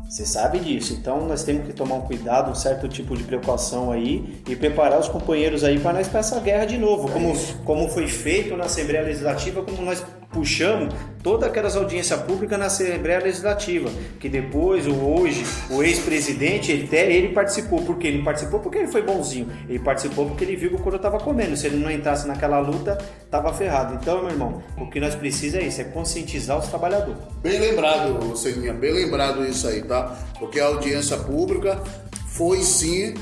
Você 0.08 0.24
sabe 0.24 0.60
disso. 0.60 0.92
Então 0.92 1.26
nós 1.26 1.42
temos 1.42 1.66
que 1.66 1.72
tomar 1.72 1.96
um 1.96 2.02
cuidado, 2.02 2.50
um 2.50 2.54
certo 2.54 2.88
tipo 2.88 3.16
de 3.16 3.24
precaução 3.24 3.90
aí 3.90 4.40
e 4.48 4.54
preparar 4.54 5.00
os 5.00 5.08
companheiros 5.08 5.64
aí 5.64 5.78
para 5.80 5.94
nós 5.94 6.06
para 6.06 6.20
essa 6.20 6.38
guerra 6.38 6.64
de 6.64 6.78
novo, 6.78 7.10
como, 7.10 7.32
como 7.64 7.88
foi 7.88 8.06
feito 8.06 8.56
na 8.56 8.64
Assembleia 8.64 9.04
Legislativa, 9.04 9.62
como 9.62 9.82
nós 9.82 10.04
puxamos 10.36 10.94
todas 11.22 11.48
aquelas 11.48 11.74
audiências 11.74 12.20
públicas 12.20 12.58
na 12.58 12.66
Assembleia 12.66 13.18
Legislativa, 13.20 13.90
que 14.20 14.28
depois, 14.28 14.86
ou 14.86 15.18
hoje, 15.18 15.44
o 15.70 15.82
ex-presidente, 15.82 16.70
ele, 16.70 16.84
até 16.84 17.10
ele 17.10 17.30
participou. 17.30 17.80
Por 17.82 17.96
quê? 17.96 18.08
Ele 18.08 18.22
participou 18.22 18.60
porque 18.60 18.78
ele 18.78 18.88
foi 18.88 19.02
bonzinho. 19.02 19.48
Ele 19.66 19.78
participou 19.78 20.26
porque 20.26 20.44
ele 20.44 20.54
viu 20.54 20.70
que 20.70 20.76
o 20.76 20.78
coro 20.78 20.96
estava 20.96 21.18
comendo. 21.18 21.56
Se 21.56 21.66
ele 21.66 21.78
não 21.78 21.90
entrasse 21.90 22.28
naquela 22.28 22.60
luta, 22.60 22.98
estava 23.24 23.52
ferrado. 23.52 23.98
Então, 24.00 24.20
meu 24.20 24.30
irmão, 24.30 24.62
o 24.78 24.88
que 24.88 25.00
nós 25.00 25.14
precisamos 25.14 25.64
é 25.64 25.68
isso, 25.68 25.80
é 25.80 25.84
conscientizar 25.84 26.58
os 26.58 26.66
trabalhadores. 26.66 27.16
Bem 27.42 27.58
lembrado, 27.58 28.36
Seninha, 28.36 28.74
bem 28.74 28.92
lembrado 28.92 29.44
isso 29.44 29.66
aí, 29.66 29.82
tá? 29.82 30.16
Porque 30.38 30.60
a 30.60 30.66
audiência 30.66 31.16
pública 31.16 31.80
foi 32.28 32.58
sim 32.62 33.14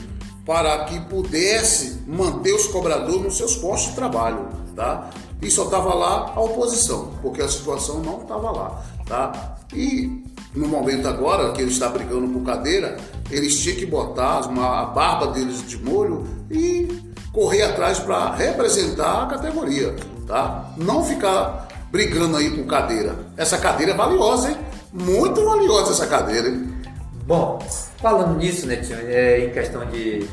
para 0.45 0.85
que 0.85 1.01
pudesse 1.09 2.03
manter 2.07 2.53
os 2.53 2.67
cobradores 2.67 3.23
nos 3.23 3.37
seus 3.37 3.57
postos 3.57 3.91
de 3.91 3.97
trabalho, 3.97 4.49
tá? 4.77 5.11
E 5.43 5.51
só 5.51 5.65
estava 5.65 5.95
lá 5.95 6.33
a 6.35 6.41
oposição, 6.41 7.11
porque 7.21 7.43
a 7.43 7.49
situação 7.49 8.01
não 8.01 8.23
estava 8.23 8.51
lá, 8.51 8.83
tá? 9.07 9.57
E 9.75 10.25
no 10.55 10.69
momento 10.69 11.07
agora 11.09 11.53
que 11.53 11.61
ele 11.61 11.71
está 11.71 11.89
brigando 11.89 12.29
por 12.29 12.43
cadeira, 12.45 12.97
eles 13.31 13.59
tinham 13.59 13.77
que 13.77 13.85
botar 13.87 14.41
uma- 14.49 14.81
a 14.83 14.85
barba 14.87 15.29
deles 15.29 15.67
de 15.67 15.77
molho 15.79 16.25
e 16.51 17.13
correr 17.33 17.63
atrás 17.63 17.99
para 17.99 18.35
representar 18.35 19.25
a 19.25 19.27
categoria, 19.27 19.95
tá? 20.27 20.73
Não 20.77 21.05
ficar 21.05 21.69
brigando 21.91 22.37
aí 22.37 22.51
por 22.51 22.65
cadeira. 22.67 23.17
Essa 23.37 23.59
cadeira 23.59 23.93
é 23.93 23.97
valiosa, 23.97 24.51
hein? 24.51 24.57
Muito 24.93 25.45
valiosa 25.45 25.91
essa 25.91 26.07
cadeira, 26.07 26.49
hein? 26.49 26.73
Bom, 27.27 27.59
falando 28.01 28.37
nisso, 28.39 28.67
Netinho, 28.67 28.99
é, 29.01 29.45
em 29.47 29.51
questão 29.51 29.85
de 29.87 30.29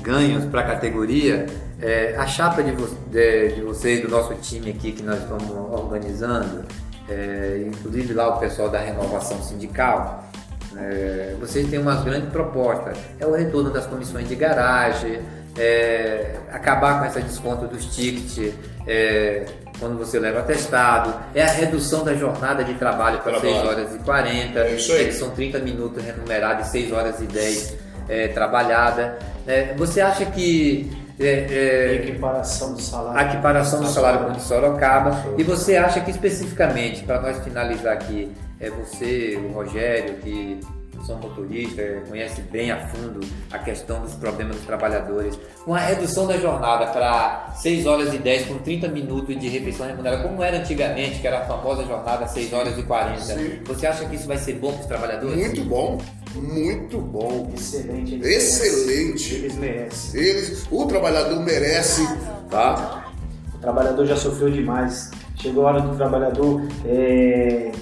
ganhos 0.00 0.44
para 0.46 0.60
a 0.62 0.64
categoria, 0.64 1.46
é, 1.82 2.14
a 2.16 2.26
chapa 2.26 2.62
de, 2.62 2.72
vo 2.72 2.88
de, 3.10 3.54
de 3.54 3.60
vocês, 3.62 4.02
do 4.02 4.08
nosso 4.08 4.34
time 4.34 4.70
aqui 4.70 4.92
que 4.92 5.02
nós 5.02 5.20
estamos 5.20 5.50
organizando, 5.50 6.64
é, 7.08 7.64
inclusive 7.66 8.12
lá 8.12 8.36
o 8.36 8.38
pessoal 8.38 8.68
da 8.68 8.78
renovação 8.78 9.42
sindical, 9.42 10.28
é, 10.76 11.34
vocês 11.40 11.68
têm 11.68 11.78
umas 11.78 12.04
grandes 12.04 12.30
propostas. 12.30 12.96
É 13.18 13.26
o 13.26 13.32
retorno 13.32 13.70
das 13.70 13.86
comissões 13.86 14.28
de 14.28 14.34
garagem, 14.36 15.20
é, 15.58 16.36
acabar 16.52 17.00
com 17.00 17.06
esse 17.06 17.20
desconto 17.22 17.66
dos 17.66 17.84
tickets 17.86 18.54
é, 18.86 19.44
quando 19.78 19.98
você 19.98 20.18
leva 20.18 20.40
atestado, 20.40 21.14
é 21.34 21.42
a 21.42 21.50
redução 21.50 22.04
da 22.04 22.14
jornada 22.14 22.62
de 22.62 22.74
trabalho 22.74 23.18
para 23.20 23.40
Trabalho. 23.40 23.54
6 23.54 23.66
horas 23.66 23.94
e 23.94 23.98
40, 23.98 24.58
É 24.60 25.04
que 25.04 25.12
são 25.12 25.30
30 25.30 25.58
minutos 25.60 26.04
remunerados 26.04 26.68
e 26.68 26.70
6 26.70 26.92
horas 26.92 27.20
e 27.20 27.24
10 27.24 27.76
é, 28.08 28.28
trabalhada. 28.28 29.18
É, 29.46 29.74
você 29.74 30.00
acha 30.00 30.26
que 30.26 30.90
é, 31.20 31.46
é, 31.50 31.94
Equiparação 31.96 32.72
do 32.74 32.80
salário. 32.80 33.18
a 33.18 33.22
equiparação 33.24 33.80
do 33.80 33.88
salário 33.88 34.20
com 34.20 34.30
o 34.30 34.32
de 34.32 34.42
Sorocaba. 34.42 35.24
E 35.36 35.42
você 35.42 35.76
acha 35.76 36.00
que 36.00 36.10
especificamente, 36.10 37.02
para 37.04 37.20
nós 37.20 37.38
finalizar 37.44 37.92
aqui, 37.92 38.32
é 38.58 38.70
você, 38.70 39.38
o 39.42 39.52
Rogério, 39.52 40.14
que 40.16 40.60
são 41.06 41.18
motoristas, 41.18 42.08
conhece 42.08 42.40
bem 42.42 42.70
a 42.70 42.78
fundo 42.88 43.20
a 43.50 43.58
questão 43.58 44.00
dos 44.02 44.14
problemas 44.14 44.56
dos 44.56 44.66
trabalhadores, 44.66 45.38
com 45.64 45.74
a 45.74 45.78
redução 45.78 46.26
da 46.26 46.36
jornada 46.36 46.86
para 46.86 47.52
6 47.56 47.86
horas 47.86 48.14
e 48.14 48.18
10 48.18 48.46
com 48.46 48.58
30 48.58 48.88
minutos 48.88 49.38
de 49.38 49.48
refeição 49.48 49.86
remunerada, 49.86 50.22
como 50.22 50.42
era 50.42 50.58
antigamente, 50.58 51.18
que 51.20 51.26
era 51.26 51.40
a 51.40 51.44
famosa 51.46 51.84
jornada 51.84 52.26
6 52.26 52.52
horas 52.52 52.78
e 52.78 52.82
40. 52.82 53.20
Sim. 53.20 53.60
Você 53.64 53.86
acha 53.86 54.04
que 54.04 54.16
isso 54.16 54.26
vai 54.26 54.36
ser 54.38 54.54
bom 54.54 54.72
para 54.72 54.80
os 54.80 54.86
trabalhadores? 54.86 55.36
Muito 55.36 55.64
bom, 55.64 55.98
muito 56.34 56.98
bom. 56.98 57.50
Excelente. 57.54 58.14
eles 58.14 58.26
Excelente. 58.26 59.32
merecem. 59.32 59.36
Eles 59.38 59.56
merecem. 59.56 60.20
Eles, 60.20 60.66
o 60.70 60.86
trabalhador 60.86 61.40
merece, 61.44 62.06
tá? 62.50 63.12
O 63.54 63.58
trabalhador 63.58 64.06
já 64.06 64.16
sofreu 64.16 64.50
demais. 64.50 65.10
Chegou 65.36 65.66
a 65.66 65.72
hora 65.72 65.80
do 65.80 65.96
trabalhador 65.96 66.62
é, 66.84 67.72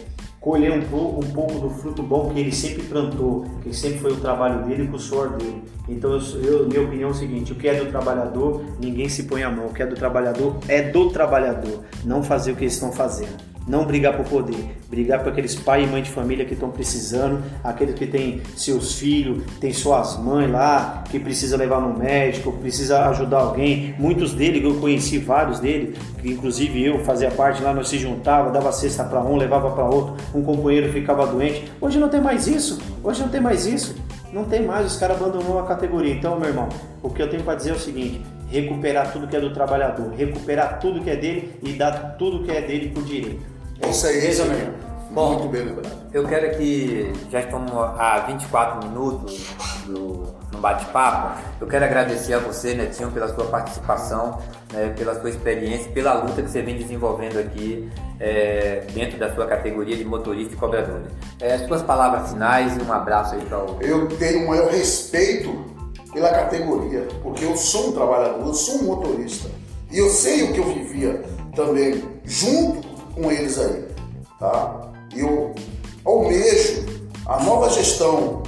colher 0.41 0.73
um 0.73 0.83
pouco, 0.83 1.25
um 1.25 1.31
pouco 1.33 1.55
do 1.59 1.71
fruto 1.71 2.03
bom 2.03 2.31
que 2.33 2.39
ele 2.41 2.53
sempre 2.53 2.83
plantou, 2.85 3.45
que 3.63 3.75
sempre 3.75 3.99
foi 3.99 4.13
o 4.13 4.17
trabalho 4.17 4.65
dele 4.67 4.87
com 4.89 4.97
o 4.97 4.99
suor 4.99 5.31
dele. 5.37 5.63
Então, 5.89 6.13
eu, 6.13 6.43
eu- 6.43 6.69
minha 6.69 6.83
opinião 6.83 7.09
é 7.09 7.13
o 7.13 7.15
seguinte: 7.15 7.53
o 7.53 7.57
que 7.57 7.67
é 7.69 7.75
do 7.75 7.87
trabalhador, 7.91 8.63
ninguém 8.81 9.09
se 9.09 9.25
põe 9.25 9.43
a 9.43 9.51
mão. 9.51 9.67
O 9.67 9.73
que 9.75 9.83
é 9.83 9.87
do 9.87 9.95
trabalhador 9.97 10.57
é 10.69 10.83
do 10.83 11.11
trabalhador. 11.11 11.83
Não 12.05 12.23
fazer 12.23 12.53
o 12.53 12.57
que 12.57 12.65
eles 12.65 12.75
estão 12.75 12.93
fazendo. 12.93 13.48
Não 13.69 13.85
brigar 13.85 14.17
por 14.17 14.25
poder, 14.25 14.79
brigar 14.89 15.23
por 15.23 15.31
aqueles 15.31 15.55
pai 15.55 15.85
e 15.85 15.87
mãe 15.87 16.03
de 16.03 16.11
família 16.11 16.43
que 16.47 16.55
estão 16.55 16.71
precisando, 16.71 17.43
aqueles 17.63 17.95
que 17.95 18.07
têm 18.07 18.41
seus 18.57 18.95
filhos, 18.95 19.43
tem 19.61 19.75
suas 19.75 20.17
mães 20.19 20.51
lá, 20.51 21.05
que 21.11 21.21
precisa 21.21 21.55
levar 21.55 21.79
no 21.83 21.97
médico, 21.99 22.51
precisa 22.53 23.07
ajudar 23.11 23.41
alguém. 23.41 23.95
Muitos 23.99 24.33
deles, 24.33 24.65
eu 24.65 24.75
conheci 24.77 25.19
vários 25.19 25.61
deles, 25.61 25.99
que 26.19 26.31
inclusive 26.31 26.83
eu 26.83 27.01
fazia 27.01 27.31
parte 27.31 27.63
lá, 27.63 27.75
nós 27.75 27.89
se 27.89 27.99
juntava, 27.99 28.51
dava 28.51 28.73
cesta 28.73 29.05
para 29.05 29.21
um, 29.21 29.37
levava 29.37 29.71
para 29.71 29.85
outro, 29.85 30.17
um 30.35 30.43
companheiro 30.43 30.91
ficava 30.91 31.27
doente. 31.27 31.71
Hoje 31.79 31.99
não 31.99 32.09
tem 32.09 32.23
mais 32.23 32.49
isso, 32.49 32.81
hoje 33.05 33.21
não 33.21 33.29
tem 33.29 33.41
mais 33.41 33.67
isso. 33.67 33.95
Não 34.33 34.45
tem 34.45 34.63
mais, 34.63 34.87
os 34.87 34.99
caras 34.99 35.17
abandonou 35.17 35.59
a 35.59 35.67
categoria. 35.67 36.13
Então, 36.13 36.39
meu 36.39 36.51
irmão, 36.51 36.69
o 37.03 37.09
que 37.09 37.23
eu 37.23 37.31
tenho 37.31 37.43
para 37.43 37.55
dizer 37.55 37.71
é 37.71 37.73
o 37.73 37.79
seguinte: 37.79 38.23
recuperar 38.51 39.11
tudo 39.11 39.27
que 39.27 39.35
é 39.35 39.41
do 39.41 39.53
trabalhador, 39.55 40.13
recuperar 40.15 40.79
tudo 40.81 41.01
que 41.01 41.09
é 41.09 41.17
dele 41.17 41.55
e 41.63 41.73
dar 41.73 42.17
tudo 42.19 42.45
que 42.45 42.51
é 42.51 42.61
dele 42.61 42.91
por 42.91 43.03
direito. 43.05 43.58
É 43.81 43.91
isso 43.91 44.07
aí, 44.07 44.25
irmão? 44.25 44.89
Bom, 45.11 45.39
Muito 45.39 45.49
bem 45.49 45.65
lembrado. 45.65 45.99
Eu 46.13 46.27
quero 46.27 46.57
que 46.57 47.13
já 47.31 47.41
estamos 47.41 47.73
há 47.73 48.25
24 48.27 48.89
minutos 48.89 49.47
do, 49.87 50.27
no 50.53 50.59
bate-papo. 50.59 51.41
Eu 51.61 51.67
quero 51.67 51.85
agradecer 51.85 52.35
a 52.35 52.39
você, 52.39 52.75
Netinho, 52.75 53.11
pela 53.11 53.33
sua 53.35 53.47
participação, 53.47 54.39
né, 54.73 54.93
pela 54.97 55.19
sua 55.19 55.31
experiência, 55.31 55.91
pela 55.93 56.15
luta 56.15 56.43
que 56.43 56.51
você 56.51 56.61
vem 56.61 56.77
desenvolvendo 56.77 57.39
aqui 57.39 57.91
é, 58.21 58.85
dentro 58.93 59.19
da 59.19 59.35
sua 59.35 59.47
categoria 59.47 59.97
de 59.97 60.05
motorista 60.05 60.55
e 60.55 60.57
cobrador. 60.57 61.03
É, 61.41 61.55
as 61.55 61.67
suas 61.67 61.83
palavras 61.83 62.31
finais 62.31 62.77
e 62.77 62.83
um 62.83 62.93
abraço 62.93 63.35
aí 63.35 63.41
para 63.43 63.59
o. 63.59 63.79
Eu 63.81 64.09
tenho 64.09 64.45
um 64.45 64.49
maior 64.49 64.71
respeito 64.71 65.65
pela 66.13 66.31
categoria, 66.31 67.07
porque 67.23 67.45
eu 67.45 67.57
sou 67.57 67.89
um 67.89 67.93
trabalhador, 67.93 68.47
eu 68.47 68.55
sou 68.55 68.83
um 68.83 68.85
motorista. 68.85 69.49
E 69.91 69.99
eu 69.99 70.11
sei 70.11 70.43
o 70.43 70.53
que 70.53 70.59
eu 70.59 70.75
vivia 70.75 71.23
também 71.55 72.03
junto 72.25 72.98
com 73.21 73.31
eles 73.31 73.59
aí, 73.59 73.85
tá? 74.39 74.81
Eu 75.15 75.55
almejo 76.05 76.87
a 77.27 77.43
nova 77.43 77.69
gestão 77.71 78.43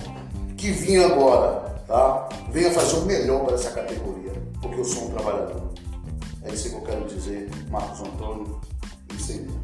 que 0.57 0.71
vinha 0.71 1.07
agora, 1.07 1.75
tá? 1.87 2.29
Venha 2.51 2.71
fazer 2.71 2.97
o 2.97 3.03
melhor 3.03 3.45
para 3.45 3.55
essa 3.55 3.71
categoria, 3.71 4.33
porque 4.63 4.81
eu 4.81 4.85
sou 4.85 5.09
um 5.09 5.11
trabalhador. 5.11 5.71
É 6.45 6.53
isso 6.53 6.71
que 6.71 6.77
eu 6.77 6.83
quero 6.83 7.05
dizer, 7.05 7.51
Marcos 7.71 8.01
Antônio 8.01 8.61
e 9.15 9.21
Senhor. 9.21 9.61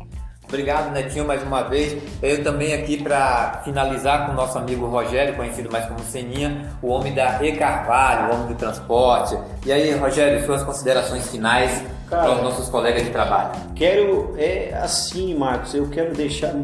Obrigado, 0.49 0.93
Netinho, 0.93 1.27
mais 1.27 1.43
uma 1.43 1.63
vez. 1.63 2.01
Eu 2.23 2.45
também 2.45 2.73
aqui 2.73 3.03
para 3.03 3.63
finalizar 3.65 4.27
com 4.27 4.33
o 4.33 4.35
nosso 4.37 4.57
amigo 4.57 4.87
Rogério, 4.87 5.35
conhecido 5.35 5.71
mais 5.73 5.87
como 5.87 5.99
Seninha, 6.05 6.79
o 6.81 6.89
homem 6.89 7.13
da 7.13 7.43
E 7.43 7.57
Carvalho, 7.57 8.31
o 8.31 8.35
homem 8.35 8.49
do 8.49 8.55
transporte. 8.55 9.37
E 9.65 9.73
aí, 9.73 9.93
Rogério, 9.97 10.45
suas 10.47 10.63
considerações 10.63 11.27
finais 11.29 11.83
para 12.09 12.37
os 12.37 12.43
nossos 12.43 12.69
colegas 12.69 13.05
de 13.05 13.11
trabalho. 13.11 13.53
Quero, 13.75 14.35
é 14.39 14.75
assim, 14.81 15.35
Marcos, 15.35 15.75
eu 15.75 15.89
quero 15.89 16.15
deixar 16.15 16.55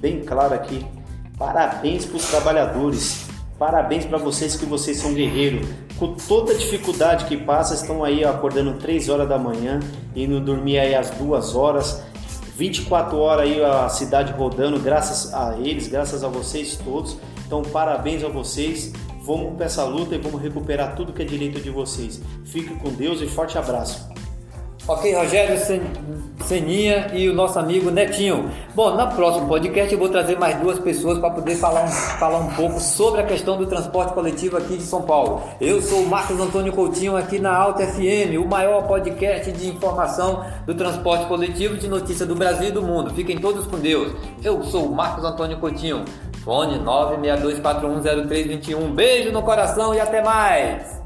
bem 0.00 0.20
claro 0.20 0.54
aqui, 0.54 0.86
parabéns 1.38 2.06
para 2.06 2.16
os 2.16 2.24
trabalhadores, 2.26 3.26
parabéns 3.58 4.04
para 4.04 4.18
vocês 4.18 4.56
que 4.56 4.64
vocês 4.64 4.98
são 4.98 5.12
guerreiros. 5.14 5.68
Com 5.98 6.14
toda 6.14 6.52
a 6.52 6.56
dificuldade 6.56 7.26
que 7.26 7.36
passa, 7.36 7.74
estão 7.74 8.02
aí 8.02 8.24
acordando 8.24 8.74
3 8.74 9.08
horas 9.08 9.28
da 9.28 9.38
manhã, 9.38 9.78
indo 10.16 10.40
dormir 10.40 10.78
aí 10.78 10.94
às 10.94 11.10
2 11.10 11.54
horas, 11.54 12.02
24 12.56 13.18
horas 13.18 13.46
aí 13.46 13.62
a 13.64 13.88
cidade 13.88 14.32
rodando, 14.32 14.78
graças 14.78 15.32
a 15.32 15.56
eles, 15.58 15.88
graças 15.88 16.22
a 16.22 16.28
vocês 16.28 16.76
todos. 16.76 17.16
Então, 17.46 17.62
parabéns 17.62 18.24
a 18.24 18.28
vocês. 18.28 18.92
Vamos 19.24 19.54
para 19.54 19.66
essa 19.66 19.84
luta 19.84 20.14
e 20.16 20.18
vamos 20.18 20.42
recuperar 20.42 20.96
tudo 20.96 21.12
que 21.12 21.22
é 21.22 21.24
direito 21.24 21.60
de 21.60 21.70
vocês. 21.70 22.20
Fique 22.44 22.74
com 22.76 22.90
Deus 22.90 23.20
e 23.20 23.26
forte 23.26 23.56
abraço. 23.56 24.11
Ok, 24.88 25.14
Rogério 25.14 25.56
Seninha 26.44 27.12
e 27.14 27.28
o 27.28 27.32
nosso 27.32 27.56
amigo 27.56 27.88
Netinho. 27.88 28.50
Bom, 28.74 28.96
no 28.96 29.08
próximo 29.14 29.46
podcast 29.46 29.92
eu 29.92 29.98
vou 29.98 30.08
trazer 30.08 30.36
mais 30.36 30.58
duas 30.58 30.76
pessoas 30.80 31.20
para 31.20 31.30
poder 31.30 31.54
falar 31.54 31.84
um, 31.84 31.88
falar 31.88 32.38
um 32.38 32.50
pouco 32.50 32.80
sobre 32.80 33.20
a 33.20 33.24
questão 33.24 33.56
do 33.56 33.64
transporte 33.66 34.12
coletivo 34.12 34.56
aqui 34.56 34.76
de 34.76 34.82
São 34.82 35.02
Paulo. 35.02 35.40
Eu 35.60 35.80
sou 35.80 36.00
o 36.00 36.08
Marcos 36.08 36.40
Antônio 36.40 36.72
Coutinho 36.72 37.16
aqui 37.16 37.38
na 37.38 37.54
Alta 37.54 37.86
FM, 37.86 38.42
o 38.42 38.48
maior 38.48 38.88
podcast 38.88 39.52
de 39.52 39.68
informação 39.68 40.44
do 40.66 40.74
transporte 40.74 41.26
coletivo 41.26 41.76
de 41.76 41.86
notícia 41.86 42.26
do 42.26 42.34
Brasil 42.34 42.66
e 42.68 42.72
do 42.72 42.82
mundo. 42.82 43.14
Fiquem 43.14 43.38
todos 43.38 43.68
com 43.68 43.78
Deus. 43.78 44.12
Eu 44.42 44.64
sou 44.64 44.86
o 44.86 44.94
Marcos 44.94 45.24
Antônio 45.24 45.58
Coutinho. 45.58 46.04
Fone 46.44 46.80
962410321. 46.80 48.94
Beijo 48.94 49.30
no 49.30 49.42
coração 49.42 49.94
e 49.94 50.00
até 50.00 50.20
mais! 50.20 51.01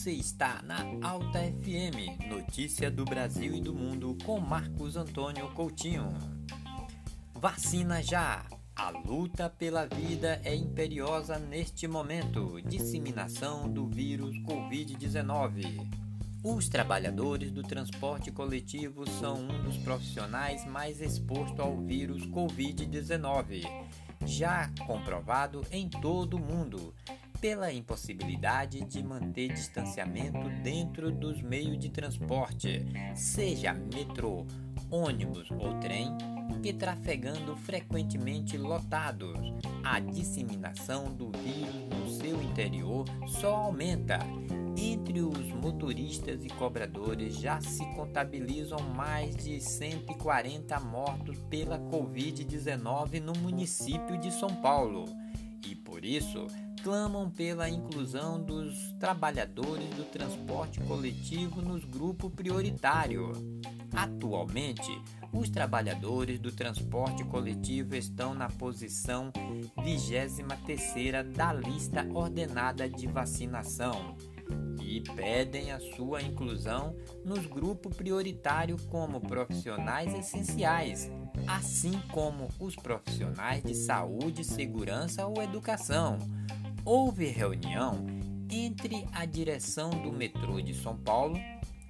Você 0.00 0.12
está 0.12 0.62
na 0.62 0.78
Alta 1.06 1.40
FM, 1.40 2.26
notícia 2.26 2.90
do 2.90 3.04
Brasil 3.04 3.54
e 3.54 3.60
do 3.60 3.74
mundo 3.74 4.16
com 4.24 4.40
Marcos 4.40 4.96
Antônio 4.96 5.50
Coutinho. 5.50 6.10
Vacina 7.34 8.02
já! 8.02 8.46
A 8.74 8.88
luta 8.88 9.50
pela 9.50 9.84
vida 9.84 10.40
é 10.42 10.54
imperiosa 10.54 11.38
neste 11.38 11.86
momento. 11.86 12.62
Disseminação 12.62 13.68
do 13.68 13.86
vírus 13.88 14.34
Covid-19. 14.38 15.86
Os 16.42 16.66
trabalhadores 16.66 17.52
do 17.52 17.62
transporte 17.62 18.30
coletivo 18.30 19.06
são 19.20 19.34
um 19.34 19.62
dos 19.64 19.76
profissionais 19.76 20.64
mais 20.64 21.02
expostos 21.02 21.60
ao 21.60 21.76
vírus 21.76 22.26
Covid-19, 22.26 23.66
já 24.24 24.70
comprovado 24.86 25.62
em 25.70 25.90
todo 25.90 26.38
o 26.38 26.40
mundo 26.40 26.94
pela 27.40 27.72
impossibilidade 27.72 28.84
de 28.84 29.02
manter 29.02 29.52
distanciamento 29.52 30.48
dentro 30.62 31.10
dos 31.10 31.40
meios 31.40 31.78
de 31.78 31.88
transporte, 31.88 32.84
seja 33.14 33.72
metrô, 33.72 34.46
ônibus 34.90 35.50
ou 35.50 35.78
trem, 35.80 36.08
e 36.62 36.72
trafegando 36.72 37.56
frequentemente 37.56 38.58
lotados. 38.58 39.38
A 39.82 39.98
disseminação 39.98 41.12
do 41.14 41.30
vírus 41.30 41.88
no 41.88 42.10
seu 42.10 42.42
interior 42.42 43.06
só 43.26 43.56
aumenta. 43.56 44.18
Entre 44.76 45.20
os 45.20 45.52
motoristas 45.52 46.44
e 46.44 46.48
cobradores 46.48 47.36
já 47.36 47.60
se 47.60 47.84
contabilizam 47.94 48.78
mais 48.94 49.36
de 49.36 49.60
140 49.60 50.78
mortos 50.80 51.38
pela 51.50 51.78
Covid-19 51.78 53.20
no 53.20 53.32
município 53.40 54.18
de 54.18 54.30
São 54.32 54.54
Paulo. 54.56 55.04
E 55.66 55.74
por 55.74 56.04
isso, 56.04 56.46
clamam 56.82 57.30
pela 57.30 57.68
inclusão 57.68 58.42
dos 58.42 58.92
trabalhadores 58.98 59.88
do 59.90 60.04
transporte 60.04 60.80
coletivo 60.80 61.60
nos 61.60 61.84
grupos 61.84 62.32
prioritário. 62.32 63.32
Atualmente, 63.92 64.90
os 65.32 65.50
trabalhadores 65.50 66.38
do 66.38 66.50
transporte 66.50 67.24
coletivo 67.24 67.94
estão 67.94 68.34
na 68.34 68.48
posição 68.48 69.32
23 69.82 70.38
da 71.34 71.52
lista 71.52 72.06
ordenada 72.12 72.88
de 72.88 73.06
vacinação 73.06 74.16
e 74.82 75.00
pedem 75.00 75.70
a 75.72 75.80
sua 75.96 76.22
inclusão 76.22 76.96
nos 77.24 77.46
grupos 77.46 77.96
prioritários 77.96 78.84
como 78.86 79.20
profissionais 79.20 80.12
essenciais, 80.14 81.10
assim 81.46 82.00
como 82.12 82.48
os 82.58 82.74
profissionais 82.74 83.62
de 83.62 83.74
saúde, 83.74 84.42
segurança 84.42 85.26
ou 85.26 85.42
educação 85.42 86.18
houve 86.90 87.26
reunião 87.26 88.04
entre 88.50 89.06
a 89.12 89.24
direção 89.24 89.90
do 89.90 90.12
metrô 90.12 90.60
de 90.60 90.74
São 90.74 90.96
Paulo, 90.96 91.38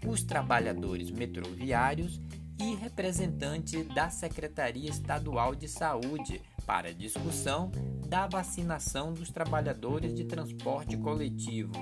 os 0.07 0.23
trabalhadores 0.23 1.11
metroviários 1.11 2.21
e 2.61 2.75
representantes 2.75 3.89
da 3.95 4.11
Secretaria 4.11 4.91
Estadual 4.91 5.55
de 5.55 5.69
Saúde 5.69 6.43
para 6.67 6.93
discussão 6.93 7.73
da 8.09 8.27
vacinação 8.27 9.15
dos 9.15 9.31
trabalhadores 9.31 10.15
de 10.15 10.25
transporte 10.25 10.99
coletivo. 10.99 11.73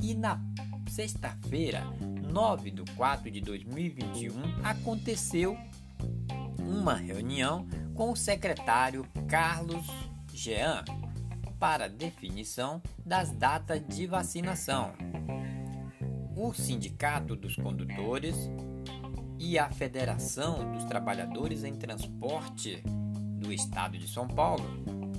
E 0.00 0.14
na 0.14 0.40
sexta-feira, 0.88 1.82
9 2.30 2.70
de 2.70 2.84
4 2.94 3.32
de 3.32 3.40
2021, 3.40 4.32
aconteceu 4.62 5.58
uma 6.60 6.94
reunião 6.94 7.66
com 7.94 8.12
o 8.12 8.16
secretário 8.16 9.04
Carlos 9.26 9.88
Jean 10.32 10.84
para 11.60 11.90
definição 11.90 12.82
das 13.04 13.30
datas 13.30 13.86
de 13.86 14.06
vacinação. 14.06 14.94
O 16.34 16.54
Sindicato 16.54 17.36
dos 17.36 17.54
Condutores 17.54 18.34
e 19.38 19.58
a 19.58 19.70
Federação 19.70 20.72
dos 20.72 20.84
Trabalhadores 20.84 21.62
em 21.62 21.74
Transporte 21.74 22.82
do 23.38 23.52
Estado 23.52 23.98
de 23.98 24.08
São 24.08 24.26
Paulo 24.26 24.64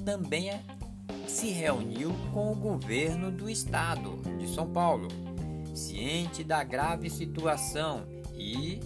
também 0.03 0.49
é, 0.49 0.63
se 1.27 1.49
reuniu 1.49 2.11
com 2.33 2.51
o 2.51 2.55
governo 2.55 3.31
do 3.31 3.47
Estado 3.47 4.19
de 4.39 4.47
São 4.47 4.67
Paulo, 4.71 5.07
ciente 5.75 6.43
da 6.43 6.63
grave 6.63 7.07
situação 7.07 8.03
e 8.33 8.79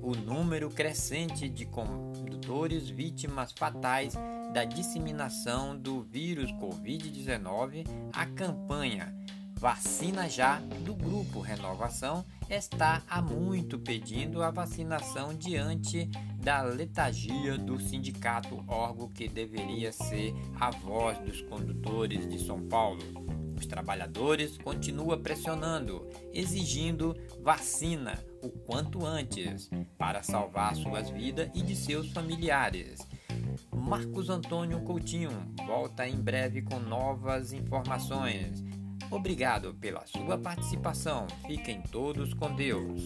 o 0.00 0.16
número 0.16 0.70
crescente 0.70 1.50
de 1.50 1.66
condutores 1.66 2.88
vítimas 2.88 3.52
fatais 3.52 4.14
da 4.52 4.64
disseminação 4.64 5.76
do 5.76 6.02
vírus 6.02 6.50
Covid-19, 6.52 7.86
a 8.12 8.26
campanha 8.26 9.14
Vacina 9.58 10.28
Já 10.28 10.60
do 10.84 10.94
Grupo 10.94 11.40
Renovação 11.40 12.24
está 12.48 13.02
há 13.10 13.20
muito 13.20 13.76
pedindo 13.76 14.40
a 14.40 14.52
vacinação 14.52 15.34
diante 15.34 16.08
da 16.40 16.62
letargia 16.62 17.58
do 17.58 17.80
sindicato 17.80 18.64
órgão 18.68 19.08
que 19.08 19.28
deveria 19.28 19.90
ser 19.90 20.32
a 20.60 20.70
voz 20.70 21.18
dos 21.18 21.42
condutores 21.42 22.28
de 22.28 22.38
São 22.38 22.68
Paulo. 22.68 23.02
Os 23.58 23.66
trabalhadores 23.66 24.56
continuam 24.56 25.20
pressionando, 25.20 26.08
exigindo 26.32 27.16
vacina 27.42 28.16
o 28.40 28.50
quanto 28.50 29.04
antes 29.04 29.68
para 29.98 30.22
salvar 30.22 30.76
suas 30.76 31.10
vidas 31.10 31.50
e 31.52 31.62
de 31.62 31.74
seus 31.74 32.12
familiares. 32.12 33.00
Marcos 33.72 34.28
Antônio 34.28 34.80
Coutinho 34.82 35.30
volta 35.66 36.06
em 36.06 36.16
breve 36.20 36.62
com 36.62 36.78
novas 36.78 37.52
informações. 37.52 38.62
Obrigado 39.10 39.74
pela 39.74 40.06
sua 40.06 40.36
participação. 40.36 41.26
Fiquem 41.46 41.82
todos 41.90 42.34
com 42.34 42.54
Deus. 42.54 43.02